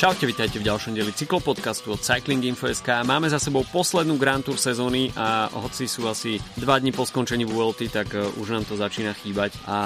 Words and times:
Čaute, 0.00 0.24
vítajte 0.24 0.56
v 0.56 0.64
ďalšom 0.64 0.96
dieli 0.96 1.12
cyklopodcastu 1.12 1.92
od 1.92 2.00
Cycling 2.00 2.40
Info.sk. 2.48 3.04
Máme 3.04 3.28
za 3.28 3.36
sebou 3.36 3.68
poslednú 3.68 4.16
Grand 4.16 4.40
Tour 4.40 4.56
sezóny 4.56 5.12
a 5.12 5.52
hoci 5.52 5.84
sú 5.84 6.08
asi 6.08 6.40
2 6.56 6.64
dní 6.64 6.88
po 6.88 7.04
skončení 7.04 7.44
VLT, 7.44 7.92
tak 7.92 8.16
e, 8.16 8.24
už 8.40 8.48
nám 8.48 8.64
to 8.64 8.80
začína 8.80 9.12
chýbať 9.12 9.60
a 9.68 9.76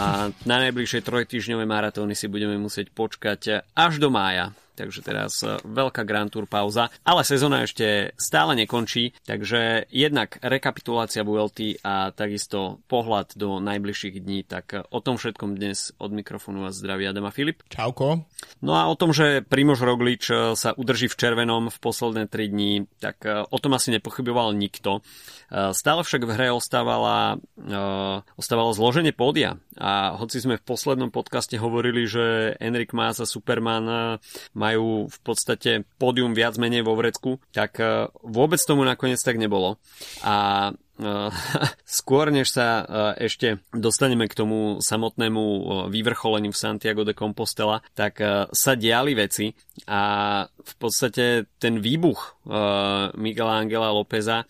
na 0.46 0.56
najbližšie 0.62 1.02
trojtýždňové 1.02 1.66
maratóny 1.66 2.14
si 2.14 2.30
budeme 2.30 2.54
musieť 2.62 2.94
počkať 2.94 3.66
až 3.74 3.98
do 3.98 4.06
mája 4.06 4.54
takže 4.74 5.00
teraz 5.00 5.40
e, 5.46 5.56
veľká 5.62 6.02
Grand 6.02 6.28
Tour 6.28 6.50
pauza, 6.50 6.90
ale 7.06 7.22
sezóna 7.22 7.62
ešte 7.62 8.12
stále 8.18 8.58
nekončí, 8.58 9.14
takže 9.24 9.86
jednak 9.88 10.36
rekapitulácia 10.42 11.22
VLT 11.22 11.80
a 11.86 12.10
takisto 12.10 12.82
pohľad 12.90 13.38
do 13.38 13.62
najbližších 13.62 14.20
dní, 14.20 14.42
tak 14.44 14.66
e, 14.74 14.82
o 14.90 14.98
tom 14.98 15.16
všetkom 15.16 15.54
dnes 15.54 15.94
od 16.02 16.10
mikrofónu 16.10 16.66
vás 16.66 16.76
zdraví 16.76 17.06
Adama 17.06 17.30
Filip. 17.30 17.62
Čauko. 17.70 18.26
No 18.60 18.74
a 18.74 18.90
o 18.90 18.98
tom, 18.98 19.14
že 19.14 19.40
Primož 19.46 19.80
Roglič 19.80 20.28
e, 20.28 20.58
sa 20.58 20.74
udrží 20.74 21.06
v 21.06 21.16
červenom 21.16 21.70
v 21.70 21.78
posledné 21.78 22.26
3 22.26 22.50
dní, 22.50 22.72
tak 22.98 23.22
o 23.26 23.58
tom 23.62 23.78
asi 23.78 23.94
nepochyboval 23.94 24.52
nikto. 24.58 25.00
Stále 25.54 26.02
však 26.02 26.26
v 26.26 26.34
hre 26.34 26.48
ostávala, 26.50 27.38
ostávalo 28.34 28.74
zloženie 28.74 29.14
pódia 29.14 29.60
a 29.78 30.18
hoci 30.18 30.42
sme 30.42 30.58
v 30.58 30.66
poslednom 30.66 31.14
podcaste 31.14 31.54
hovorili, 31.58 32.06
že 32.10 32.56
Enrik 32.58 32.90
Mas 32.90 33.22
a 33.22 33.26
Superman 33.28 34.18
majú 34.64 35.12
v 35.12 35.18
podstate 35.20 35.84
pódium 36.00 36.32
viac 36.32 36.56
menej 36.56 36.80
vo 36.80 36.96
vrecku, 36.96 37.36
tak 37.52 37.76
vôbec 38.24 38.60
tomu 38.64 38.88
nakoniec 38.88 39.20
tak 39.20 39.36
nebolo. 39.36 39.76
A 40.24 40.72
skôr 41.98 42.30
než 42.30 42.54
sa 42.54 42.86
ešte 43.18 43.58
dostaneme 43.74 44.30
k 44.30 44.38
tomu 44.38 44.78
samotnému 44.78 45.42
vyvrcholeniu 45.90 46.54
v 46.54 46.60
Santiago 46.62 47.02
de 47.02 47.18
Compostela, 47.18 47.82
tak 47.98 48.22
sa 48.54 48.72
diali 48.78 49.18
veci 49.18 49.50
a 49.90 50.02
v 50.46 50.74
podstate 50.78 51.50
ten 51.58 51.82
výbuch 51.82 52.46
Miguela 53.18 53.58
Angela 53.58 53.90
Lópeza 53.90 54.46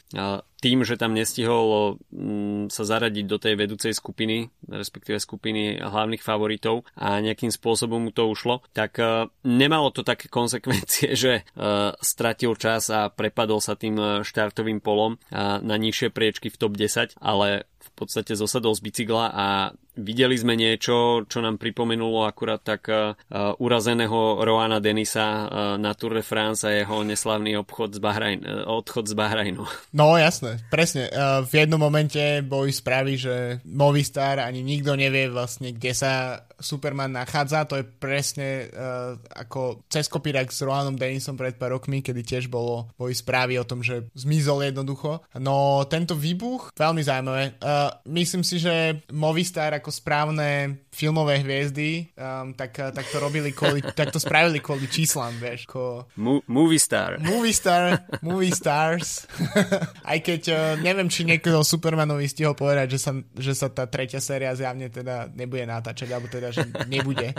tým, 0.65 0.81
že 0.81 0.97
tam 0.97 1.13
nestihol 1.13 2.01
mm, 2.09 2.73
sa 2.73 2.89
zaradiť 2.89 3.25
do 3.29 3.37
tej 3.37 3.61
vedúcej 3.61 3.93
skupiny, 3.93 4.49
respektíve 4.65 5.21
skupiny 5.21 5.77
hlavných 5.77 6.25
favoritov 6.25 6.89
a 6.97 7.21
nejakým 7.21 7.53
spôsobom 7.53 8.09
mu 8.09 8.11
to 8.17 8.25
ušlo, 8.25 8.65
tak 8.73 8.97
e, 8.97 9.29
nemalo 9.45 9.93
to 9.93 10.01
také 10.01 10.33
konsekvencie, 10.41 11.13
že 11.13 11.33
e, 11.37 11.63
stratil 12.01 12.57
čas 12.57 12.89
a 12.89 13.13
prepadol 13.13 13.61
sa 13.61 13.77
tým 13.77 14.01
e, 14.01 14.05
štartovým 14.25 14.81
polom 14.81 15.21
na 15.35 15.77
nižšie 15.77 16.15
priečky 16.15 16.49
v 16.49 16.57
top 16.57 16.79
10, 16.79 17.21
ale 17.21 17.69
v 17.85 17.91
podstate 17.93 18.33
zosadol 18.33 18.73
z 18.73 18.81
bicykla 18.81 19.25
a 19.29 19.47
Videli 19.95 20.35
sme 20.35 20.59
niečo, 20.59 21.23
čo 21.31 21.39
nám 21.39 21.55
pripomenulo 21.55 22.27
akurát 22.27 22.59
tak 22.59 22.91
uh, 22.91 23.15
urazeného 23.63 24.43
Roana 24.43 24.83
Denisa 24.83 25.47
uh, 25.47 25.47
na 25.79 25.95
Tour 25.95 26.19
de 26.19 26.27
France 26.27 26.67
a 26.67 26.75
jeho 26.75 27.07
neslavný 27.07 27.55
obchod 27.63 27.95
z 27.95 28.03
Bahrajn, 28.03 28.41
uh, 28.43 28.67
odchod 28.75 29.07
z 29.07 29.15
Bahrajnu. 29.15 29.63
No 29.95 30.19
jasné, 30.19 30.59
presne. 30.67 31.07
V 31.47 31.53
jednom 31.55 31.79
momente 31.79 32.43
boli 32.43 32.75
správy, 32.75 33.15
že 33.15 33.35
Movistar 33.63 34.43
ani 34.43 34.67
nikto 34.67 34.99
nevie 34.99 35.31
vlastne, 35.31 35.71
kde 35.71 35.95
sa 35.95 36.43
Superman 36.59 37.13
nachádza. 37.13 37.67
To 37.71 37.79
je 37.81 37.85
presne 37.87 38.69
uh, 38.71 39.17
ako 39.35 39.87
cez 39.89 40.07
kopírak 40.11 40.51
s 40.51 40.63
Roanom 40.63 40.99
Denisom 40.99 41.39
pred 41.39 41.57
pár 41.57 41.79
rokmi, 41.79 42.03
kedy 42.03 42.23
tiež 42.23 42.45
bolo, 42.51 42.91
boli 42.99 43.15
správy 43.17 43.57
o 43.57 43.67
tom, 43.67 43.81
že 43.81 44.07
zmizol 44.13 44.67
jednoducho. 44.67 45.25
No 45.39 45.87
tento 45.89 46.19
výbuch, 46.19 46.75
veľmi 46.77 47.03
zaujímavé. 47.03 47.57
Uh, 47.63 47.91
myslím 48.11 48.43
si, 48.43 48.61
že 48.61 49.01
Movistar 49.15 49.73
ako 49.79 49.95
správne 49.95 50.83
filmové 50.95 51.43
hviezdy, 51.43 52.13
um, 52.15 52.55
tak, 52.55 52.79
tak 52.79 53.07
to 53.11 53.19
robili 53.19 53.51
kvôli, 53.51 53.83
tak 53.99 54.15
to 54.15 54.19
spravili 54.19 54.59
kvôli 54.59 54.87
číslam, 54.91 55.35
vieš. 55.39 55.67
Ko... 55.67 56.07
Mo- 56.19 56.45
movie 56.47 56.79
star. 56.83 57.19
Movie 57.23 57.55
star, 57.55 58.07
movie 58.23 58.55
stars. 58.55 59.27
Aj 60.11 60.19
keď 60.21 60.43
uh, 60.51 60.59
neviem, 60.83 61.09
či 61.09 61.25
niekto 61.25 61.63
Supermanovi 61.65 62.27
stihol 62.29 62.59
povedať, 62.59 62.97
že 62.97 63.01
sa, 63.01 63.13
že 63.39 63.53
sa 63.57 63.69
tá 63.71 63.87
tretia 63.87 64.19
séria 64.19 64.55
zjavne 64.55 64.91
teda 64.91 65.31
nebude 65.33 65.65
natáčať, 65.65 66.09
alebo 66.11 66.27
teda, 66.29 66.44
že 66.51 66.67
nebude. 66.91 67.37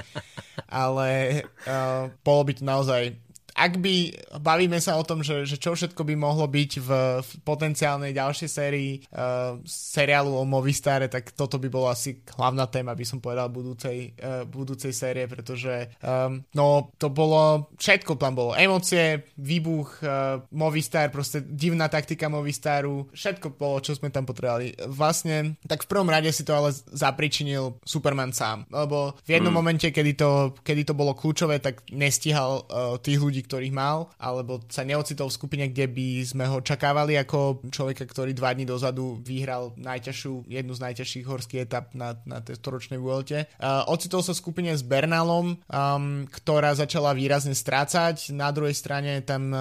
Ale 0.71 1.41
uh, 1.67 2.09
bolo 2.23 2.41
by 2.47 2.53
to 2.55 2.63
naozaj 2.63 3.24
ak 3.55 3.79
by 3.79 3.95
bavíme 4.43 4.75
sa 4.83 4.99
o 4.99 5.07
tom, 5.07 5.23
že, 5.23 5.47
že 5.47 5.55
čo 5.55 5.71
všetko 5.71 6.03
by 6.03 6.15
mohlo 6.19 6.43
byť 6.43 6.71
v, 6.83 6.89
v 7.23 7.29
potenciálnej 7.47 8.11
ďalšej 8.11 8.49
sérii 8.51 8.99
uh, 9.15 9.55
seriálu 9.63 10.35
o 10.35 10.43
Movistare, 10.43 11.07
tak 11.07 11.31
toto 11.31 11.55
by 11.55 11.71
bolo 11.71 11.87
asi 11.87 12.19
hlavná 12.35 12.67
téma, 12.67 12.91
by 12.91 13.05
som 13.07 13.23
povedal, 13.23 13.47
budúcej, 13.47 14.11
uh, 14.19 14.43
budúcej 14.43 14.91
série, 14.91 15.23
pretože 15.31 15.87
um, 16.03 16.43
no, 16.51 16.91
to 16.99 17.07
bolo, 17.07 17.71
všetko 17.79 18.19
tam 18.19 18.35
bolo, 18.35 18.51
emócie, 18.59 19.23
výbuch, 19.39 20.03
uh, 20.03 20.43
Movistar, 20.51 21.07
proste 21.07 21.39
divná 21.39 21.87
taktika 21.87 22.27
Movistaru, 22.27 23.07
všetko 23.15 23.55
bolo, 23.55 23.79
čo 23.79 23.95
sme 23.95 24.11
tam 24.11 24.27
potrebovali. 24.27 24.75
Vlastne, 24.91 25.55
tak 25.63 25.87
v 25.87 25.91
prvom 25.95 26.11
rade 26.11 26.27
si 26.35 26.43
to 26.43 26.51
ale 26.51 26.75
zapričinil 26.75 27.79
Superman 27.87 28.35
sám, 28.35 28.67
lebo 28.67 29.15
v 29.23 29.39
jednom 29.39 29.55
mm. 29.55 29.59
momente, 29.63 29.87
kedy 29.95 30.11
to, 30.19 30.51
kedy 30.59 30.83
to 30.83 30.91
bolo 30.91 31.15
kľúčové, 31.15 31.63
tak 31.63 31.87
nestíhal 31.95 32.67
uh, 32.67 32.99
tých 32.99 33.23
ľudí, 33.23 33.44
ktorých 33.45 33.73
mal, 33.73 34.09
alebo 34.17 34.59
sa 34.67 34.81
neocitol 34.81 35.29
v 35.29 35.37
skupine, 35.37 35.65
kde 35.69 35.85
by 35.85 36.07
sme 36.25 36.45
ho 36.49 36.59
čakávali 36.65 37.15
ako 37.21 37.69
človeka, 37.69 38.09
ktorý 38.09 38.33
dva 38.33 38.57
dní 38.57 38.65
dozadu 38.65 39.21
vyhral 39.21 39.77
najťažšiu, 39.77 40.49
jednu 40.49 40.73
z 40.73 40.83
najťažších 40.89 41.25
horských 41.25 41.63
etap 41.69 41.93
na, 41.93 42.17
na 42.25 42.41
tej 42.41 42.57
storočnej 42.57 42.97
Vuelte. 42.97 43.45
Uh, 43.61 43.85
ocitol 43.91 44.25
sa 44.25 44.33
v 44.33 44.41
skupine 44.41 44.71
s 44.73 44.81
Bernalom, 44.81 45.55
um, 45.55 46.25
ktorá 46.29 46.73
začala 46.73 47.13
výrazne 47.13 47.53
strácať, 47.53 48.33
na 48.33 48.49
druhej 48.49 48.73
strane 48.73 49.21
tam, 49.21 49.53
um, 49.53 49.55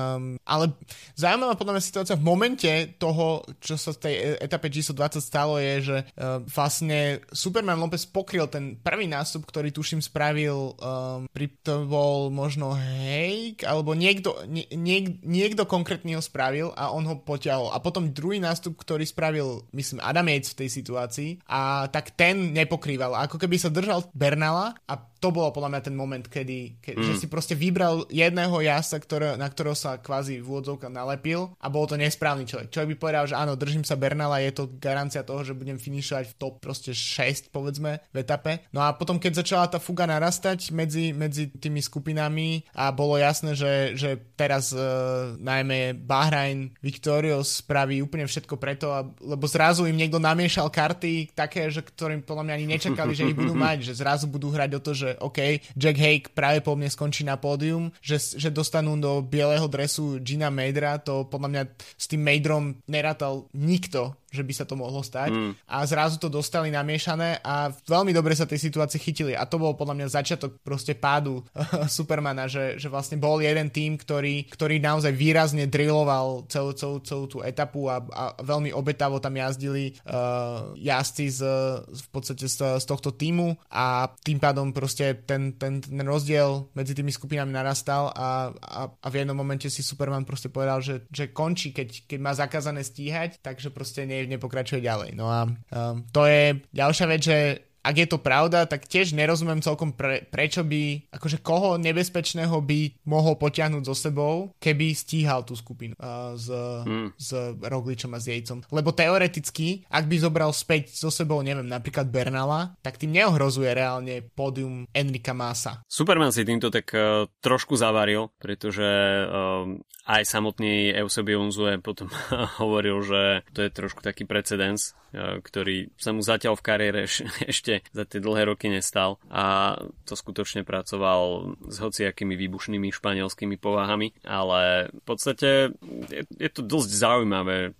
ale 0.49 0.72
zaujímavá 1.15 1.55
podľa 1.55 1.75
mňa 1.78 1.84
situácia 1.84 2.16
v 2.16 2.27
momente 2.27 2.72
toho, 2.97 3.45
čo 3.61 3.77
sa 3.77 3.93
v 3.93 4.03
tej 4.09 4.15
etape 4.41 4.72
číslo 4.72 4.97
20 4.97 5.21
stalo, 5.21 5.61
je, 5.61 5.75
že 5.84 5.97
uh, 6.16 6.41
vlastne 6.49 7.21
Superman 7.31 7.78
Lopez 7.78 8.09
pokryl 8.09 8.49
ten 8.49 8.78
prvý 8.81 9.11
nástup, 9.11 9.45
ktorý 9.45 9.75
tuším 9.75 10.01
spravil, 10.01 10.75
um, 10.78 11.27
pri, 11.31 11.51
to 11.61 11.84
bol 11.84 12.31
možno 12.31 12.72
Hejk, 12.75 13.66
alebo 13.74 13.98
niekto, 13.98 14.46
nie, 14.46 14.66
niek, 14.72 15.22
niekto 15.26 15.66
konkrétny 15.66 16.14
ho 16.14 16.22
spravil 16.22 16.70
a 16.74 16.94
on 16.94 17.04
ho 17.06 17.18
potiahol. 17.20 17.74
A 17.74 17.82
potom 17.82 18.14
druhý 18.14 18.38
nástup, 18.38 18.78
ktorý 18.78 19.02
spravil, 19.02 19.66
myslím, 19.74 19.98
Adam 20.02 20.30
Yates 20.30 20.54
v 20.54 20.64
tej 20.64 20.70
situácii 20.70 21.30
a 21.50 21.90
tak 21.90 22.14
ten 22.14 22.54
nepokrýval. 22.54 23.18
Ako 23.26 23.36
keby 23.38 23.56
sa 23.58 23.72
držal 23.72 24.06
Bernala 24.14 24.78
a 24.86 24.94
to 25.24 25.32
bolo 25.32 25.48
podľa 25.56 25.72
mňa 25.72 25.82
ten 25.88 25.96
moment, 25.96 26.26
kedy, 26.28 26.84
ke, 26.84 26.92
mm. 26.92 27.00
že 27.00 27.12
si 27.16 27.26
proste 27.32 27.56
vybral 27.56 28.04
jedného 28.12 28.60
jasa, 28.60 29.00
ktoré, 29.00 29.40
na 29.40 29.48
ktorého 29.48 29.72
sa 29.72 29.96
kvázi 29.96 30.44
v 30.44 30.60
nalepil 30.92 31.56
a 31.56 31.72
bol 31.72 31.88
to 31.88 31.96
nesprávny 31.96 32.44
človek. 32.44 32.68
Človek 32.68 32.90
by 32.92 32.96
povedal, 33.00 33.24
že 33.24 33.38
áno, 33.40 33.56
držím 33.56 33.88
sa 33.88 33.96
Bernala, 33.96 34.44
je 34.44 34.52
to 34.52 34.68
garancia 34.76 35.24
toho, 35.24 35.40
že 35.40 35.56
budem 35.56 35.80
finišovať 35.80 36.24
v 36.28 36.36
top 36.36 36.60
proste 36.60 36.92
6, 36.92 37.48
povedzme, 37.48 38.04
v 38.12 38.16
etape. 38.20 38.68
No 38.76 38.84
a 38.84 38.92
potom, 38.92 39.16
keď 39.16 39.40
začala 39.40 39.72
tá 39.72 39.80
fuga 39.80 40.04
narastať 40.04 40.68
medzi, 40.76 41.16
medzi 41.16 41.48
tými 41.48 41.80
skupinami 41.80 42.68
a 42.76 42.92
bolo 42.92 43.16
jasné, 43.16 43.56
že, 43.56 43.96
že 43.96 44.20
teraz 44.36 44.76
uh, 44.76 45.38
najmä 45.41 45.96
Bahrain 45.96 46.76
Victorious 46.84 47.64
spraví 47.64 48.04
úplne 48.04 48.28
všetko 48.28 48.60
preto, 48.60 48.92
a, 48.92 49.08
lebo 49.24 49.48
zrazu 49.48 49.88
im 49.88 49.96
niekto 49.96 50.20
namiešal 50.20 50.68
karty 50.68 51.32
také, 51.32 51.72
že 51.72 51.80
ktorým 51.80 52.20
podľa 52.20 52.44
mňa 52.50 52.54
ani 52.60 52.66
nečakali, 52.76 53.16
že 53.16 53.24
ich 53.30 53.38
budú 53.38 53.56
mať, 53.66 53.88
že 53.88 53.96
zrazu 53.96 54.28
budú 54.28 54.50
hrať 54.50 54.70
o 54.76 54.80
to, 54.82 54.92
že 54.92 55.13
OK, 55.20 55.38
Jack 55.75 55.98
Hake 55.98 56.30
práve 56.32 56.64
po 56.64 56.75
mne 56.75 56.91
skončí 56.91 57.22
na 57.22 57.38
pódium, 57.38 57.92
že, 58.00 58.19
že 58.19 58.50
dostanú 58.50 58.97
do 58.98 59.20
bieleho 59.20 59.66
dresu 59.70 60.19
Gina 60.22 60.48
Madera, 60.48 60.98
to 60.98 61.26
podľa 61.28 61.48
mňa 61.50 61.62
s 61.98 62.06
tým 62.10 62.22
Maderom 62.22 62.65
nerátal 62.89 63.47
nikto 63.53 64.16
že 64.34 64.42
by 64.42 64.53
sa 64.53 64.66
to 64.66 64.75
mohlo 64.75 64.98
stať. 65.07 65.31
Mm. 65.31 65.54
A 65.71 65.86
zrazu 65.86 66.19
to 66.19 66.27
dostali 66.27 66.75
namiešané 66.75 67.39
a 67.47 67.71
veľmi 67.71 68.10
dobre 68.10 68.34
sa 68.34 68.51
tej 68.51 68.59
situácii 68.59 68.98
chytili. 68.98 69.33
A 69.39 69.47
to 69.47 69.63
bol 69.63 69.78
podľa 69.78 70.03
mňa 70.03 70.09
začiatok 70.10 70.59
proste 70.66 70.98
pádu 70.98 71.47
Supermana, 71.86 72.51
že, 72.51 72.75
že 72.83 72.91
vlastne 72.91 73.15
bol 73.22 73.39
jeden 73.39 73.71
tým, 73.71 73.95
ktorý, 73.95 74.51
ktorý 74.51 74.83
naozaj 74.83 75.15
výrazne 75.15 75.71
drilloval 75.71 76.51
celú, 76.51 76.75
celú, 76.75 76.97
celú 77.07 77.25
tú 77.31 77.39
etapu 77.47 77.86
a, 77.86 78.03
a 78.03 78.25
veľmi 78.42 78.75
obetavo 78.75 79.22
tam 79.22 79.39
jazdili 79.39 79.95
uh, 80.10 80.75
jazdci 80.75 81.30
z, 81.30 81.41
v 81.87 82.09
podstate 82.10 82.51
z, 82.51 82.80
z 82.83 82.84
tohto 82.84 83.15
týmu 83.15 83.54
a 83.71 84.10
tým 84.27 84.42
pádom 84.42 84.75
proste 84.75 85.15
ten, 85.22 85.54
ten, 85.54 85.78
ten 85.78 86.03
rozdiel 86.03 86.66
medzi 86.75 86.97
tými 86.97 87.15
skupinami 87.15 87.54
narastal 87.54 88.10
a, 88.10 88.51
a, 88.51 88.80
a 88.91 89.07
v 89.07 89.15
jednom 89.22 89.37
momente 89.37 89.71
si 89.71 89.84
Superman 89.84 90.27
proste 90.27 90.48
povedal, 90.48 90.80
že, 90.80 91.04
že 91.13 91.30
končí, 91.30 91.71
keď, 91.71 92.09
keď 92.09 92.19
má 92.19 92.33
zakázané 92.33 92.80
stíhať, 92.80 93.39
takže 93.45 93.69
proste 93.69 94.09
nie 94.09 94.23
nepokračuje 94.28 94.80
ďalej. 94.84 95.16
No 95.16 95.26
a 95.28 95.44
um, 95.48 96.04
to 96.10 96.24
je 96.24 96.59
ďalšia 96.72 97.06
vec, 97.10 97.21
že 97.24 97.38
ak 97.84 97.95
je 98.01 98.09
to 98.09 98.16
pravda, 98.16 98.65
tak 98.65 98.89
tiež 98.89 99.13
nerozumiem 99.13 99.60
celkom 99.60 99.92
pre, 99.92 100.25
prečo 100.25 100.65
by, 100.65 101.13
akože 101.13 101.45
koho 101.45 101.77
nebezpečného 101.77 102.57
by 102.65 103.04
mohol 103.04 103.36
potiahnuť 103.36 103.83
so 103.84 103.92
sebou, 103.92 104.57
keby 104.57 104.97
stíhal 104.97 105.45
tú 105.45 105.53
skupinu 105.53 105.92
uh, 106.01 106.33
s, 106.33 106.48
hmm. 106.48 107.13
s 107.21 107.36
Rogličom 107.60 108.16
a 108.16 108.19
s 108.19 108.33
Jejcom. 108.33 108.65
Lebo 108.72 108.97
teoreticky, 108.97 109.84
ak 109.92 110.09
by 110.09 110.16
zobral 110.16 110.51
späť 110.57 110.97
so 110.97 111.13
sebou, 111.13 111.45
neviem, 111.45 111.69
napríklad 111.69 112.09
Bernala, 112.09 112.72
tak 112.81 112.97
tým 112.97 113.13
neohrozuje 113.13 113.69
reálne 113.77 114.25
pódium 114.33 114.89
Enrika 114.97 115.37
Masa. 115.37 115.84
Superman 115.84 116.33
si 116.33 116.48
týmto 116.48 116.72
tak 116.72 116.89
uh, 116.97 117.28
trošku 117.45 117.77
zavaril, 117.77 118.33
pretože 118.41 118.89
uh, 119.28 119.69
aj 120.04 120.22
samotný 120.25 120.92
Eusebio 120.97 121.41
Unzue 121.41 121.80
potom 121.80 122.09
hovoril, 122.63 123.04
že 123.04 123.22
to 123.53 123.60
je 123.65 123.71
trošku 123.72 124.01
taký 124.01 124.25
precedens, 124.25 124.97
uh, 125.13 125.41
ktorý 125.41 125.92
sa 126.01 126.16
mu 126.16 126.25
zatiaľ 126.25 126.57
v 126.57 126.65
kariére 126.65 127.01
ešte 127.53 127.73
za 127.94 128.04
tie 128.04 128.21
dlhé 128.21 128.53
roky 128.53 128.68
nestal 128.68 129.16
a 129.32 129.74
to 130.04 130.15
skutočne 130.15 130.62
pracoval 130.62 131.54
s 131.65 131.76
hociakými 131.80 132.36
výbušnými 132.36 132.92
španielskými 132.92 133.56
povahami, 133.56 134.12
ale 134.26 134.92
v 134.92 135.03
podstate 135.03 135.72
je, 136.10 136.22
je 136.28 136.50
to 136.53 136.62
dosť 136.62 136.91
zaujímavé 136.91 137.72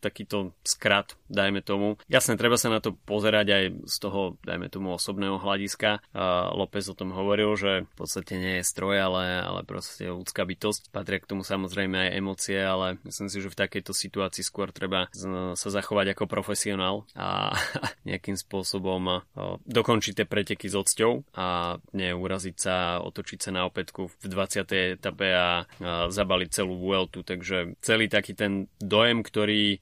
takýto 0.00 0.52
skrat, 0.62 1.16
dajme 1.26 1.60
tomu. 1.64 1.96
Jasne, 2.06 2.38
treba 2.38 2.60
sa 2.60 2.70
na 2.70 2.78
to 2.78 2.94
pozerať 2.94 3.46
aj 3.50 3.64
z 3.88 3.96
toho, 4.00 4.20
dajme 4.44 4.68
tomu, 4.68 4.94
osobného 4.94 5.40
hľadiska. 5.40 6.04
Uh, 6.12 6.52
López 6.54 6.86
o 6.88 6.94
tom 6.94 7.12
hovoril, 7.12 7.56
že 7.58 7.84
v 7.84 7.94
podstate 7.96 8.38
nie 8.38 8.54
je 8.60 8.68
stroj, 8.68 8.96
ale, 9.00 9.42
ale 9.42 9.60
proste 9.66 10.08
ľudská 10.08 10.46
bytosť. 10.46 10.92
Patria 10.92 11.20
k 11.20 11.30
tomu 11.30 11.42
samozrejme 11.42 12.08
aj 12.08 12.10
emócie, 12.14 12.58
ale 12.60 13.00
myslím 13.04 13.28
si, 13.28 13.38
že 13.42 13.52
v 13.52 13.60
takejto 13.60 13.92
situácii 13.92 14.44
skôr 14.44 14.70
treba 14.70 15.08
sa 15.56 15.68
zachovať 15.68 16.14
ako 16.14 16.24
profesionál 16.28 17.08
a 17.16 17.56
nejakým 18.08 18.38
spôsobom 18.38 19.02
uh, 19.08 19.20
dokončiť 19.66 20.22
tie 20.22 20.26
preteky 20.26 20.70
s 20.70 20.78
odsťou 20.78 21.36
a 21.36 21.78
neuraziť 21.96 22.56
sa, 22.56 23.02
otočiť 23.02 23.38
sa 23.38 23.50
na 23.50 23.66
opätku 23.66 24.08
v 24.08 24.26
20. 24.28 25.00
etape 25.00 25.28
a 25.32 25.64
uh, 25.64 26.08
zabaliť 26.12 26.48
celú 26.52 26.78
Vueltu, 26.78 27.24
takže 27.26 27.78
celý 27.80 28.06
taký 28.06 28.36
ten 28.36 28.68
dojem, 28.78 29.24
ktorý 29.24 29.80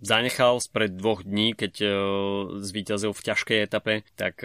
zanechal 0.00 0.60
spred 0.62 0.94
dvoch 0.94 1.26
dní, 1.26 1.56
keď 1.56 1.82
zvíťazil 2.62 3.12
v 3.12 3.24
ťažkej 3.26 3.58
etape, 3.64 3.94
tak 4.14 4.44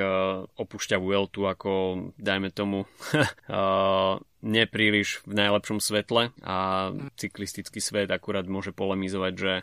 opúšťa 0.58 0.98
Vueltu 0.98 1.46
ako, 1.46 1.72
dajme 2.18 2.50
tomu, 2.50 2.90
nepríliš 4.42 5.24
v 5.26 5.34
najlepšom 5.38 5.80
svetle 5.80 6.34
a 6.42 6.90
cyklistický 7.18 7.80
svet 7.80 8.10
akurát 8.10 8.46
môže 8.46 8.74
polemizovať, 8.74 9.34
že 9.38 9.54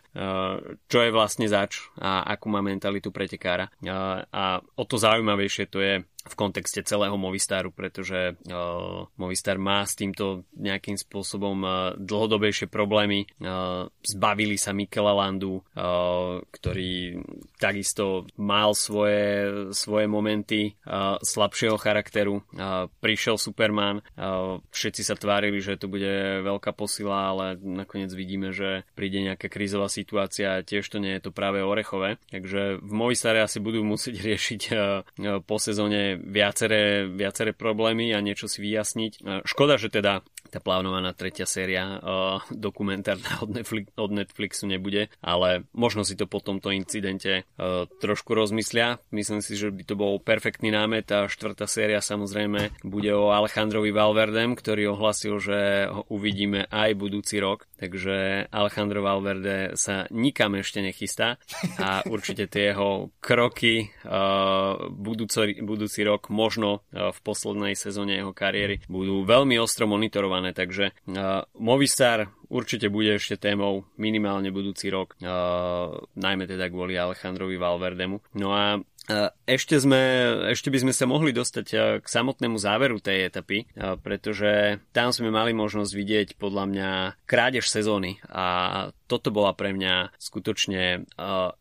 čo 0.89 0.99
je 1.03 1.11
vlastne 1.15 1.47
zač 1.51 1.83
a 1.99 2.25
akú 2.27 2.51
má 2.51 2.63
mentalitu 2.63 3.11
pretekára. 3.11 3.71
A 4.33 4.63
o 4.63 4.85
to 4.87 4.97
zaujímavejšie 4.97 5.65
to 5.71 5.79
je 5.83 5.95
v 6.29 6.35
kontexte 6.37 6.85
celého 6.85 7.17
Movistaru, 7.17 7.73
pretože 7.73 8.37
uh, 8.37 9.09
Movistar 9.17 9.57
má 9.57 9.83
s 9.89 9.97
týmto 9.97 10.45
nejakým 10.61 11.01
spôsobom 11.01 11.57
uh, 11.65 11.73
dlhodobejšie 11.97 12.69
problémy. 12.69 13.25
Uh, 13.41 13.89
zbavili 14.05 14.61
sa 14.61 14.77
Mikela 14.77 15.17
Landu, 15.17 15.65
uh, 15.65 16.45
ktorý 16.53 17.25
takisto 17.57 18.29
mal 18.37 18.77
svoje, 18.77 19.73
svoje 19.73 20.05
momenty 20.05 20.77
uh, 20.85 21.17
slabšieho 21.25 21.81
charakteru. 21.81 22.45
Uh, 22.53 22.93
prišiel 23.01 23.41
Superman, 23.41 24.05
uh, 24.21 24.61
všetci 24.71 25.03
sa 25.05 25.15
tvárili, 25.15 25.59
že 25.61 25.81
to 25.81 25.91
bude 25.91 26.43
veľká 26.45 26.73
posila, 26.73 27.35
ale 27.35 27.47
nakoniec 27.61 28.13
vidíme, 28.13 28.55
že 28.55 28.85
príde 28.95 29.21
nejaká 29.25 29.49
krízová 29.51 29.91
situácia 29.91 30.59
a 30.59 30.65
tiež 30.65 30.87
to 30.89 30.99
nie 31.01 31.17
je 31.19 31.29
to 31.29 31.31
práve 31.35 31.61
orechové. 31.61 32.17
Takže 32.31 32.81
v 32.81 32.93
Movistare 32.93 33.45
asi 33.45 33.59
budú 33.59 33.83
musieť 33.83 34.21
riešiť 34.29 34.63
uh, 34.73 35.41
po 35.45 35.57
sezóne 35.61 36.17
viaceré, 36.19 37.09
viaceré 37.09 37.53
problémy 37.53 38.13
a 38.15 38.25
niečo 38.25 38.47
si 38.47 38.63
vyjasniť. 38.65 39.45
Škoda, 39.45 39.77
že 39.77 39.93
teda 39.93 40.25
tá 40.47 40.63
plánovaná 40.63 41.13
tretia 41.13 41.45
séria 41.45 41.99
uh, 41.99 42.39
dokumentárna 42.55 43.39
od, 43.45 43.51
Netflix, 43.51 43.91
od 43.99 44.11
Netflixu 44.15 44.65
nebude, 44.71 45.11
ale 45.19 45.67
možno 45.75 46.07
si 46.07 46.15
to 46.15 46.31
po 46.31 46.39
tomto 46.39 46.71
incidente 46.71 47.43
uh, 47.59 47.91
trošku 47.99 48.33
rozmyslia. 48.33 49.03
Myslím 49.11 49.43
si, 49.43 49.59
že 49.59 49.75
by 49.75 49.83
to 49.83 49.95
bol 49.99 50.23
perfektný 50.23 50.71
námet 50.71 51.11
a 51.11 51.27
štvrtá 51.27 51.67
séria 51.67 51.99
samozrejme 51.99 52.71
bude 52.87 53.11
o 53.11 53.35
Alejandrovi 53.35 53.91
Valverdem, 53.91 54.55
ktorý 54.55 54.95
ohlasil, 54.95 55.43
že 55.43 55.59
ho 55.91 56.07
uvidíme 56.09 56.71
aj 56.71 56.95
budúci 56.95 57.43
rok, 57.43 57.67
takže 57.77 58.47
Alejandro 58.55 59.03
Valverde 59.03 59.75
sa 59.75 60.07
nikam 60.15 60.55
ešte 60.57 60.81
nechystá 60.81 61.37
a 61.79 62.07
určite 62.07 62.47
tie 62.47 62.73
jeho 62.73 63.11
kroky 63.19 63.91
uh, 64.05 64.89
budúci, 64.93 65.61
budúci 65.65 66.07
rok 66.07 66.31
možno 66.31 66.87
uh, 66.95 67.11
v 67.11 67.19
poslednej 67.25 67.75
sezóne 67.75 68.21
jeho 68.21 68.33
kariéry 68.33 68.79
budú 68.87 69.27
veľmi 69.27 69.59
ostro 69.59 69.91
monitorované, 69.91 70.38
takže 70.55 70.95
uh, 71.11 71.45
Movistar 71.59 72.31
určite 72.49 72.89
bude 72.89 73.19
ešte 73.19 73.37
témou 73.37 73.85
minimálne 74.01 74.49
budúci 74.55 74.89
rok, 74.89 75.19
uh, 75.21 75.99
najmä 76.17 76.49
teda 76.49 76.71
kvôli 76.73 76.97
Alejandrovi 76.97 77.61
Valverdemu. 77.61 78.23
No 78.39 78.55
a 78.55 78.81
ešte, 79.49 79.81
sme, 79.81 80.01
ešte 80.53 80.69
by 80.69 80.85
sme 80.85 80.93
sa 80.93 81.09
mohli 81.09 81.33
dostať 81.33 81.67
k 82.05 82.07
samotnému 82.07 82.61
záveru 82.61 83.01
tej 83.01 83.33
etapy, 83.33 83.65
pretože 84.05 84.85
tam 84.93 85.17
sme 85.17 85.33
mali 85.33 85.57
možnosť 85.57 85.93
vidieť 85.97 86.29
podľa 86.37 86.65
mňa 86.69 86.91
krádež 87.25 87.73
sezóny 87.73 88.21
a 88.29 88.47
toto 89.09 89.33
bola 89.33 89.57
pre 89.57 89.73
mňa 89.73 90.13
skutočne 90.21 91.09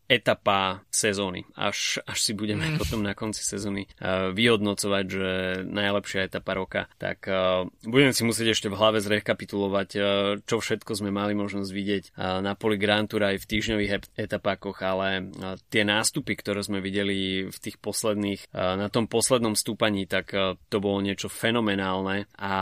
etapa 0.08 0.82
sezóny. 0.88 1.44
Až, 1.54 2.00
až 2.08 2.18
si 2.18 2.32
budeme 2.32 2.74
mm. 2.74 2.76
potom 2.80 3.04
na 3.04 3.12
konci 3.12 3.44
sezóny 3.44 3.86
uh, 4.00 4.32
vyhodnocovať, 4.32 5.04
že 5.04 5.30
najlepšia 5.68 6.26
etapa 6.32 6.56
roka, 6.56 6.88
tak 6.96 7.28
uh, 7.28 7.68
budeme 7.84 8.16
si 8.16 8.24
musieť 8.24 8.56
ešte 8.56 8.68
v 8.72 8.78
hlave 8.80 8.98
zrekapitulovať, 9.04 9.88
uh, 9.94 10.02
čo 10.48 10.64
všetko 10.64 10.96
sme 10.96 11.12
mali 11.12 11.36
možnosť 11.36 11.70
vidieť 11.70 12.04
uh, 12.16 12.40
na 12.40 12.56
poli 12.56 12.80
Grand 12.80 13.04
Tour 13.04 13.20
aj 13.20 13.44
v 13.44 13.48
týždňových 13.48 14.16
etapákoch, 14.16 14.80
ale 14.80 15.28
uh, 15.28 15.60
tie 15.68 15.84
nástupy, 15.84 16.34
ktoré 16.40 16.64
sme 16.64 16.80
videli 16.80 17.46
v 17.46 17.58
tých 17.60 17.76
posledných, 17.76 18.48
uh, 18.50 18.80
na 18.80 18.88
tom 18.88 19.06
poslednom 19.06 19.54
stúpaní, 19.54 20.08
tak 20.08 20.32
uh, 20.32 20.56
to 20.72 20.80
bolo 20.80 21.04
niečo 21.04 21.28
fenomenálne 21.28 22.24
a 22.40 22.52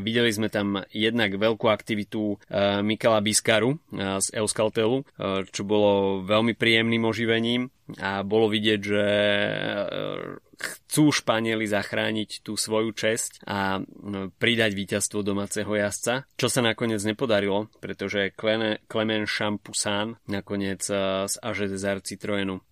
videli 0.00 0.32
sme 0.32 0.48
tam 0.48 0.80
jednak 0.88 1.36
veľkú 1.36 1.68
aktivitu 1.68 2.40
uh, 2.40 2.80
Mikala 2.80 3.20
Biskaru 3.20 3.76
uh, 3.76 4.18
z 4.24 4.40
Euskaltelu, 4.40 5.02
eh, 5.02 5.42
čo 5.50 5.62
bolo 5.66 6.22
veľmi 6.22 6.54
príjemným 6.54 6.93
oživením 7.02 7.74
a 7.98 8.22
bolo 8.22 8.46
vidieť, 8.46 8.80
že 8.80 9.04
chcú 10.64 11.12
Španieli 11.12 11.68
zachrániť 11.68 12.40
tú 12.40 12.56
svoju 12.56 12.96
česť 12.96 13.44
a 13.44 13.84
pridať 14.40 14.72
víťazstvo 14.72 15.20
domáceho 15.20 15.68
jazdca, 15.68 16.24
čo 16.40 16.48
sa 16.48 16.64
nakoniec 16.64 17.04
nepodarilo, 17.04 17.68
pretože 17.84 18.32
Clement 18.32 19.28
Champoussin 19.28 20.16
nakoniec 20.32 20.80
z 21.28 21.34
AG 21.36 21.58
Desert 21.68 22.08
Citroenu 22.08 22.64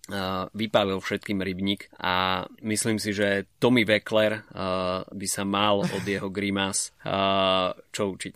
vypálil 0.51 0.99
všetkým 0.99 1.39
rybník 1.39 1.87
a 2.01 2.43
myslím 2.65 2.99
si, 2.99 3.15
že 3.15 3.47
Tommy 3.59 3.87
Weckler 3.87 4.43
by 5.07 5.27
sa 5.29 5.43
mal 5.47 5.85
od 5.85 6.03
jeho 6.03 6.27
grimas 6.27 6.91
čo 7.93 8.03
učiť. 8.11 8.35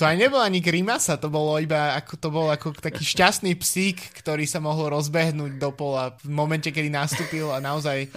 To 0.00 0.04
aj 0.06 0.16
nebol 0.18 0.42
ani 0.42 0.58
grimasa, 0.58 1.20
to 1.20 1.30
bolo 1.30 1.58
iba 1.62 1.94
ako, 1.98 2.14
to 2.18 2.28
bol 2.32 2.46
ako 2.50 2.74
taký 2.74 3.06
šťastný 3.06 3.54
psík, 3.58 4.14
ktorý 4.18 4.46
sa 4.46 4.58
mohol 4.58 4.90
rozbehnúť 4.94 5.58
do 5.58 5.70
pola 5.70 6.14
v 6.22 6.30
momente, 6.30 6.70
kedy 6.74 6.90
nastúpil 6.90 7.50
a 7.50 7.62
naozaj 7.62 8.10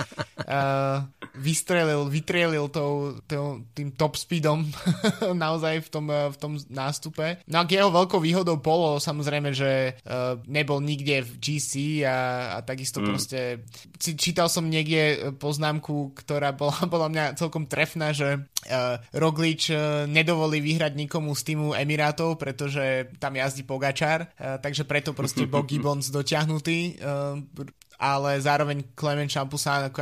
uh, 0.46 1.06
vystrelil, 1.38 2.06
vytrielil 2.10 2.70
tou, 2.70 3.18
tou, 3.26 3.66
tým 3.74 3.94
top 3.94 4.18
speedom 4.18 4.66
naozaj 5.46 5.86
v 5.86 5.90
tom, 5.90 6.06
uh, 6.10 6.30
v 6.30 6.38
tom 6.38 6.54
nástupe. 6.70 7.42
No 7.50 7.62
a 7.62 7.70
jeho 7.70 7.90
veľkou 7.90 8.22
výhodou 8.22 8.58
bolo 8.62 9.02
samozrejme, 9.02 9.54
že 9.54 9.98
uh, 10.06 10.38
nebol 10.46 10.82
nikde 10.82 11.26
v 11.26 11.32
GC 11.42 12.04
a, 12.06 12.18
a 12.56 12.66
takisto 12.66 13.02
mm. 13.02 13.06
proste 13.06 13.40
čítal 13.98 14.50
som 14.50 14.66
niekde 14.70 15.34
poznámku, 15.38 16.14
ktorá 16.14 16.54
bola 16.54 16.78
bola 16.94 17.08
mňa 17.08 17.38
celkom 17.38 17.70
trefná, 17.70 18.12
že 18.12 18.42
uh, 18.42 18.98
Roglič 19.14 19.70
uh, 19.70 20.10
nedovolí 20.10 20.60
vyhrať 20.62 20.94
nikomu 20.98 21.34
z 21.38 21.54
týmu 21.54 21.78
Emirátov, 21.78 22.42
pretože 22.42 23.14
tam 23.22 23.38
jazdí 23.38 23.64
Pogačar, 23.64 24.34
uh, 24.38 24.58
takže 24.58 24.84
preto 24.84 25.14
proste 25.14 25.46
bol 25.52 25.64
Gibbons 25.64 26.10
dotiahnutý. 26.10 26.98
Uh, 26.98 27.42
ale 27.98 28.38
zároveň 28.42 28.94
Clement 28.94 29.30
Champoussin 29.30 29.90
ako 29.90 30.00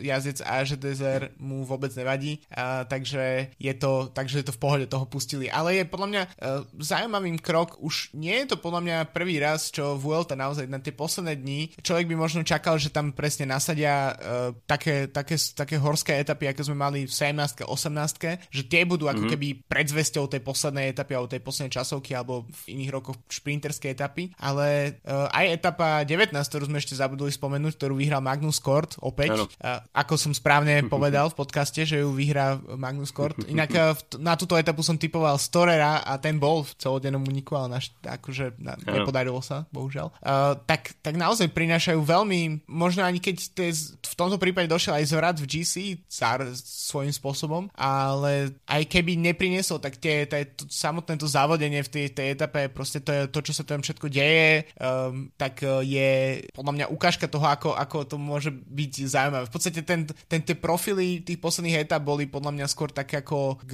jazdec 0.00 0.40
AŽ 0.40 0.80
Desert 0.80 1.36
mu 1.38 1.62
vôbec 1.68 1.92
nevadí, 1.92 2.40
uh, 2.56 2.88
takže, 2.88 3.54
je 3.60 3.74
to, 3.76 4.08
takže 4.10 4.40
je 4.42 4.46
to 4.48 4.56
v 4.56 4.60
pohode, 4.60 4.86
toho 4.88 5.04
pustili. 5.04 5.52
Ale 5.52 5.76
je 5.76 5.84
podľa 5.84 6.08
mňa 6.08 6.22
uh, 6.24 6.64
zaujímavým 6.80 7.36
krok, 7.38 7.76
už 7.80 8.16
nie 8.16 8.44
je 8.44 8.52
to 8.52 8.56
podľa 8.56 8.80
mňa 8.80 8.96
prvý 9.12 9.38
raz, 9.38 9.68
čo 9.68 10.00
Vuelta 10.00 10.34
naozaj 10.34 10.66
na 10.66 10.80
tie 10.80 10.96
posledné 10.96 11.36
dni, 11.36 11.60
človek 11.84 12.08
by 12.08 12.16
možno 12.16 12.40
čakal, 12.42 12.80
že 12.80 12.88
tam 12.88 13.12
presne 13.12 13.44
nasadia 13.44 14.16
uh, 14.16 14.50
také, 14.64 15.12
také, 15.12 15.36
také 15.36 15.76
horské 15.76 16.16
etapy, 16.24 16.48
ako 16.48 16.72
sme 16.72 16.76
mali 16.80 17.04
v 17.04 17.12
17 17.12 17.64
18 17.68 18.48
že 18.48 18.62
tie 18.64 18.86
budú 18.86 19.10
ako 19.10 19.26
mm-hmm. 19.26 19.32
keby 19.36 19.46
predzvesťou 19.68 20.30
tej 20.30 20.40
poslednej 20.40 20.94
etapy 20.94 21.12
alebo 21.12 21.28
tej 21.28 21.42
poslednej 21.42 21.72
časovky 21.74 22.16
alebo 22.16 22.46
v 22.64 22.78
iných 22.78 22.90
rokoch 22.94 23.18
šprinterskej 23.28 23.90
etapy, 23.92 24.30
ale 24.38 24.98
uh, 25.04 25.28
aj 25.34 25.44
etapa 25.60 26.06
19, 26.06 26.32
ktorú 26.32 26.64
sme 26.70 26.78
ešte 26.80 26.96
zabudli 26.96 27.33
spomenúť, 27.34 27.74
ktorú 27.74 27.98
vyhral 27.98 28.22
Magnus 28.22 28.62
Kort 28.62 28.96
opäť. 29.02 29.34
Ano. 29.34 29.50
Ako 29.90 30.14
som 30.14 30.30
správne 30.30 30.86
povedal 30.94 31.28
v 31.30 31.38
podcaste, 31.38 31.82
že 31.82 32.00
ju 32.00 32.14
vyhrá 32.14 32.56
Magnus 32.78 33.10
Kort. 33.10 33.36
Inak 33.50 33.98
na 34.22 34.38
túto 34.38 34.54
etapu 34.54 34.80
som 34.86 34.94
typoval 34.94 35.36
Storera 35.36 36.00
a 36.06 36.16
ten 36.20 36.38
bol 36.38 36.62
v 36.62 36.72
celodennom 36.78 37.24
uniku, 37.24 37.58
ale 37.58 37.80
naš, 37.80 37.90
akože 38.04 38.56
na, 38.60 38.78
nepodarilo 38.84 39.40
sa, 39.42 39.66
bohužiaľ. 39.72 40.14
Uh, 40.20 40.54
tak, 40.68 40.94
tak 41.00 41.18
naozaj 41.18 41.50
prinášajú 41.50 42.00
veľmi, 42.00 42.68
možno 42.68 43.02
ani 43.02 43.18
keď 43.18 43.36
tez, 43.56 43.96
v 43.98 44.14
tomto 44.16 44.36
prípade 44.36 44.70
došiel 44.70 45.00
aj 45.00 45.06
zvrat 45.10 45.36
v 45.40 45.48
GC 45.48 45.74
car, 46.06 46.44
svojím 46.54 47.12
spôsobom, 47.12 47.72
ale 47.74 48.54
aj 48.68 48.82
keby 48.86 49.16
nepriniesol, 49.18 49.80
tak 49.80 49.96
tie, 49.98 50.28
tie, 50.28 50.48
to, 50.52 50.68
samotné 50.68 51.16
to 51.16 51.26
závodenie 51.28 51.80
v 51.82 51.90
tej, 51.90 52.06
tej 52.12 52.26
etape, 52.36 52.70
proste 52.70 53.00
to, 53.00 53.10
je, 53.10 53.22
to, 53.30 53.40
čo 53.40 53.52
sa 53.56 53.64
tam 53.64 53.80
všetko 53.80 54.06
deje, 54.12 54.68
um, 54.78 55.32
tak 55.40 55.64
uh, 55.64 55.80
je 55.80 56.44
podľa 56.52 56.72
mňa 56.72 56.86
ukážka 56.92 57.23
toho, 57.28 57.46
ako, 57.46 57.70
ako 57.76 57.96
to 58.04 58.16
môže 58.16 58.50
byť 58.50 58.92
zaujímavé. 59.08 59.44
V 59.48 59.54
podstate 59.54 59.80
ten, 59.82 60.06
ten, 60.06 60.40
tie 60.40 60.56
profily 60.56 61.20
tých 61.22 61.40
posledných 61.40 61.84
etap 61.84 62.04
boli 62.04 62.28
podľa 62.28 62.52
mňa 62.54 62.66
skôr 62.70 62.90
také 62.90 63.20
ako 63.20 63.60
k, 63.64 63.72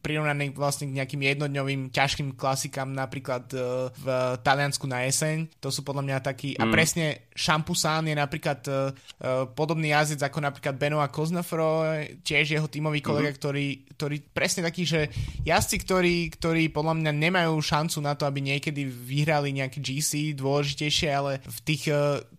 prirovnané 0.00 0.52
vlastne 0.52 0.90
k 0.90 0.96
nejakým 1.00 1.22
jednodňovým 1.22 1.90
ťažkým 1.90 2.34
klasikám, 2.34 2.90
napríklad 2.90 3.44
uh, 3.54 3.88
v 3.92 4.06
Taliansku 4.42 4.84
na 4.86 5.06
jeseň. 5.06 5.50
To 5.62 5.68
sú 5.70 5.82
podľa 5.82 6.04
mňa 6.06 6.18
takí, 6.22 6.54
mm. 6.54 6.60
a 6.60 6.64
presne 6.70 7.06
Šampusán 7.32 8.06
je 8.06 8.16
napríklad 8.16 8.60
uh, 8.68 8.92
uh, 8.92 9.48
podobný 9.50 9.90
jazdec 9.92 10.28
ako 10.28 10.38
napríklad 10.44 10.74
Benoa 10.76 11.08
Koznafro, 11.08 11.84
tiež 12.22 12.58
jeho 12.58 12.68
tímový 12.68 13.00
kolega, 13.00 13.32
mm. 13.32 13.36
ktorý, 13.38 13.66
ktorý 13.96 14.16
presne 14.32 14.66
taký, 14.66 14.82
že 14.84 15.00
jazdci, 15.46 15.76
ktorí, 15.82 16.16
ktorí 16.36 16.62
podľa 16.70 16.98
mňa 16.98 17.12
nemajú 17.12 17.54
šancu 17.58 17.98
na 18.02 18.18
to, 18.18 18.26
aby 18.26 18.42
niekedy 18.42 18.84
vyhrali 18.86 19.54
nejaké 19.54 19.78
GC 19.80 20.34
dôležitejšie, 20.36 21.08
ale 21.12 21.38
v 21.42 21.58
tých 21.62 21.84